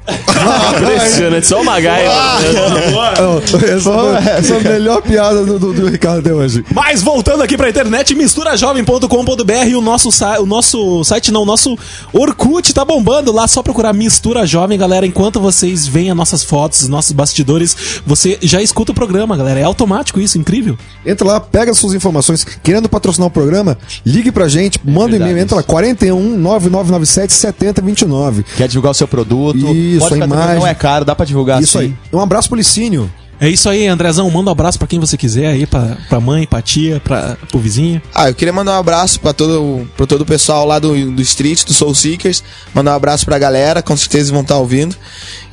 Impressionante, 0.06 1.46
só 1.46 1.60
o 1.60 1.64
Magai. 1.64 2.04
essa, 2.04 3.92
foi, 3.92 4.16
essa 4.30 4.54
é 4.54 4.56
a 4.56 4.60
melhor 4.60 5.02
piada 5.02 5.44
do, 5.44 5.58
do, 5.58 5.72
do 5.72 5.88
Ricardo 5.88 6.18
até 6.20 6.32
hoje. 6.32 6.64
Mas 6.74 7.02
voltando 7.02 7.42
aqui 7.42 7.56
pra 7.56 7.70
internet, 7.70 8.14
misturajovem.com.br 8.14 9.52
e 9.66 9.74
o 9.74 9.80
nosso, 9.80 10.10
o 10.40 10.46
nosso 10.46 11.02
site, 11.04 11.32
não, 11.32 11.42
o 11.42 11.46
nosso 11.46 11.76
Orkut 12.12 12.72
tá 12.74 12.84
bombando 12.84 13.32
lá, 13.32 13.48
só 13.48 13.62
procurar 13.62 13.92
Mistura 13.92 14.46
Jovem, 14.46 14.78
galera. 14.78 15.06
Enquanto 15.06 15.40
vocês 15.40 15.86
veem 15.86 16.10
as 16.10 16.16
nossas 16.16 16.42
fotos, 16.42 16.82
os 16.82 16.88
nossos 16.88 17.12
bastidores, 17.12 18.02
você 18.06 18.38
já 18.42 18.60
escuta 18.60 18.92
o 18.92 18.94
programa, 18.94 19.36
galera. 19.36 19.60
É 19.60 19.64
automático 19.64 20.20
isso, 20.20 20.38
incrível. 20.38 20.76
Entra 21.06 21.26
lá, 21.26 21.40
pega 21.40 21.70
as 21.70 21.78
suas 21.78 21.94
informações. 21.94 22.44
Querendo 22.62 22.88
patrocinar 22.88 23.28
o 23.28 23.30
programa, 23.30 23.78
ligue 24.04 24.30
pra 24.30 24.48
gente, 24.48 24.78
manda 24.84 25.14
um 25.14 25.16
e-mail, 25.16 25.38
entra 25.38 25.56
lá, 25.56 25.62
41 25.62 26.36
9997 26.36 27.32
7029. 27.32 28.44
Quer 28.56 28.68
divulgar 28.68 28.92
o 28.92 28.94
seu 28.94 29.08
produto? 29.08 29.66
Isso, 29.96 30.08
Pode 30.08 30.22
a 30.22 30.24
imagem. 30.26 30.56
Não 30.56 30.66
é 30.66 30.74
caro, 30.74 31.04
dá 31.04 31.14
pra 31.14 31.24
divulgar 31.24 31.62
Isso 31.62 31.78
assim. 31.78 31.88
aí. 31.88 31.96
Um 32.12 32.20
abraço 32.20 32.48
pro 32.48 32.56
Licínio. 32.56 33.10
É 33.40 33.48
isso 33.48 33.68
aí, 33.68 33.86
Andrezão. 33.86 34.30
Manda 34.30 34.50
um 34.50 34.52
abraço 34.52 34.78
pra 34.78 34.86
quem 34.86 34.98
você 34.98 35.16
quiser 35.16 35.46
aí, 35.46 35.66
pra, 35.66 35.96
pra 36.08 36.20
mãe, 36.20 36.46
pra 36.46 36.62
tia, 36.62 37.00
pra, 37.02 37.36
pro 37.48 37.58
vizinho. 37.58 38.00
Ah, 38.14 38.28
eu 38.28 38.34
queria 38.34 38.52
mandar 38.52 38.72
um 38.72 38.78
abraço 38.78 39.20
pra 39.20 39.32
todo, 39.32 39.88
pra 39.96 40.06
todo 40.06 40.22
o 40.22 40.26
pessoal 40.26 40.66
lá 40.66 40.78
do, 40.78 41.12
do 41.12 41.22
Street, 41.22 41.64
do 41.64 41.74
Soul 41.74 41.94
Seekers. 41.94 42.42
Mandar 42.72 42.92
um 42.92 42.96
abraço 42.96 43.24
pra 43.24 43.38
galera, 43.38 43.82
com 43.82 43.96
certeza 43.96 44.32
vão 44.32 44.42
estar 44.42 44.56
ouvindo. 44.56 44.96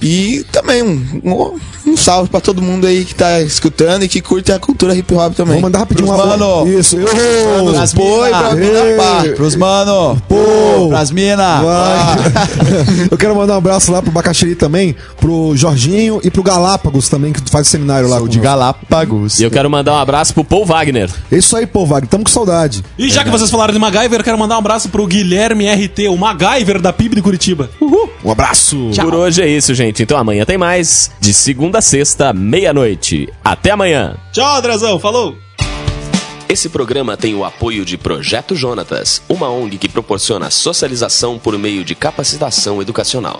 E 0.01 0.43
também 0.51 0.81
um, 0.81 1.21
um, 1.23 1.91
um 1.91 1.97
salve 1.97 2.29
pra 2.29 2.39
todo 2.39 2.61
mundo 2.61 2.87
aí 2.87 3.05
que 3.05 3.13
tá 3.13 3.39
escutando 3.41 4.03
e 4.03 4.07
que 4.07 4.19
curte 4.19 4.51
a 4.51 4.57
cultura 4.57 4.95
hip 4.95 5.13
hop 5.13 5.33
também. 5.35 5.53
Vamos 5.53 5.61
mandar 5.61 5.79
rapidinho 5.79 6.07
Pros 6.07 6.19
uma 6.19 6.37
mano. 6.37 6.67
Isso. 6.67 6.97
Eu, 6.97 7.71
Pras 7.71 7.93
Foi 7.93 8.25
mina. 8.25 8.39
pra 8.39 8.55
mina, 8.55 8.79
pá. 8.97 9.23
Pros 9.35 9.55
mano. 9.55 10.21
Pô. 10.27 10.89
Pras 10.89 11.11
mina. 11.11 11.61
Vai. 11.61 12.15
Eu 13.11 13.17
quero 13.17 13.35
mandar 13.35 13.53
um 13.53 13.57
abraço 13.57 13.91
lá 13.91 14.01
pro 14.01 14.11
Bacaxiri 14.11 14.55
também, 14.55 14.95
pro 15.19 15.55
Jorginho 15.55 16.19
e 16.23 16.31
pro 16.31 16.41
Galápagos 16.41 17.07
também, 17.07 17.31
que 17.31 17.41
faz 17.51 17.67
seminário 17.71 18.07
lá. 18.07 18.17
Sou 18.17 18.27
de. 18.27 18.39
Galápagos. 18.39 19.39
E 19.39 19.43
eu 19.43 19.51
quero 19.51 19.69
mandar 19.69 19.93
um 19.93 19.97
abraço 19.97 20.33
pro 20.33 20.43
Paul 20.43 20.65
Wagner. 20.65 21.09
É 21.31 21.37
isso 21.37 21.55
aí, 21.55 21.65
pô, 21.65 21.85
Wagner. 21.85 22.09
Tamo 22.09 22.23
com 22.23 22.29
saudade. 22.29 22.83
E 22.97 23.09
já 23.09 23.23
que 23.23 23.29
vocês 23.29 23.49
falaram 23.49 23.73
de 23.73 23.79
MacGyver, 23.79 24.19
eu 24.19 24.23
quero 24.23 24.37
mandar 24.37 24.55
um 24.55 24.59
abraço 24.59 24.89
pro 24.89 25.05
Guilherme 25.07 25.69
RT, 25.69 26.07
o 26.09 26.17
MacGyver 26.17 26.81
da 26.81 26.91
PIB 26.91 27.15
de 27.15 27.21
Curitiba. 27.21 27.69
Uhul. 27.79 28.09
Um 28.23 28.31
abraço. 28.31 28.89
Por 29.01 29.15
hoje 29.15 29.41
é 29.41 29.47
isso, 29.47 29.73
gente. 29.73 30.03
Então 30.03 30.17
amanhã 30.17 30.45
tem 30.45 30.57
mais. 30.57 31.11
De 31.19 31.33
segunda 31.33 31.79
a 31.79 31.81
sexta, 31.81 32.33
meia-noite. 32.33 33.29
Até 33.43 33.71
amanhã. 33.71 34.15
Tchau, 34.31 34.57
Andrezão. 34.57 34.99
Falou. 34.99 35.35
Esse 36.51 36.67
programa 36.67 37.15
tem 37.15 37.33
o 37.33 37.45
apoio 37.45 37.85
de 37.85 37.97
Projeto 37.97 38.57
Jonatas, 38.57 39.21
uma 39.29 39.49
ONG 39.49 39.77
que 39.77 39.87
proporciona 39.87 40.49
socialização 40.49 41.39
por 41.39 41.57
meio 41.57 41.85
de 41.85 41.95
capacitação 41.95 42.81
educacional. 42.81 43.39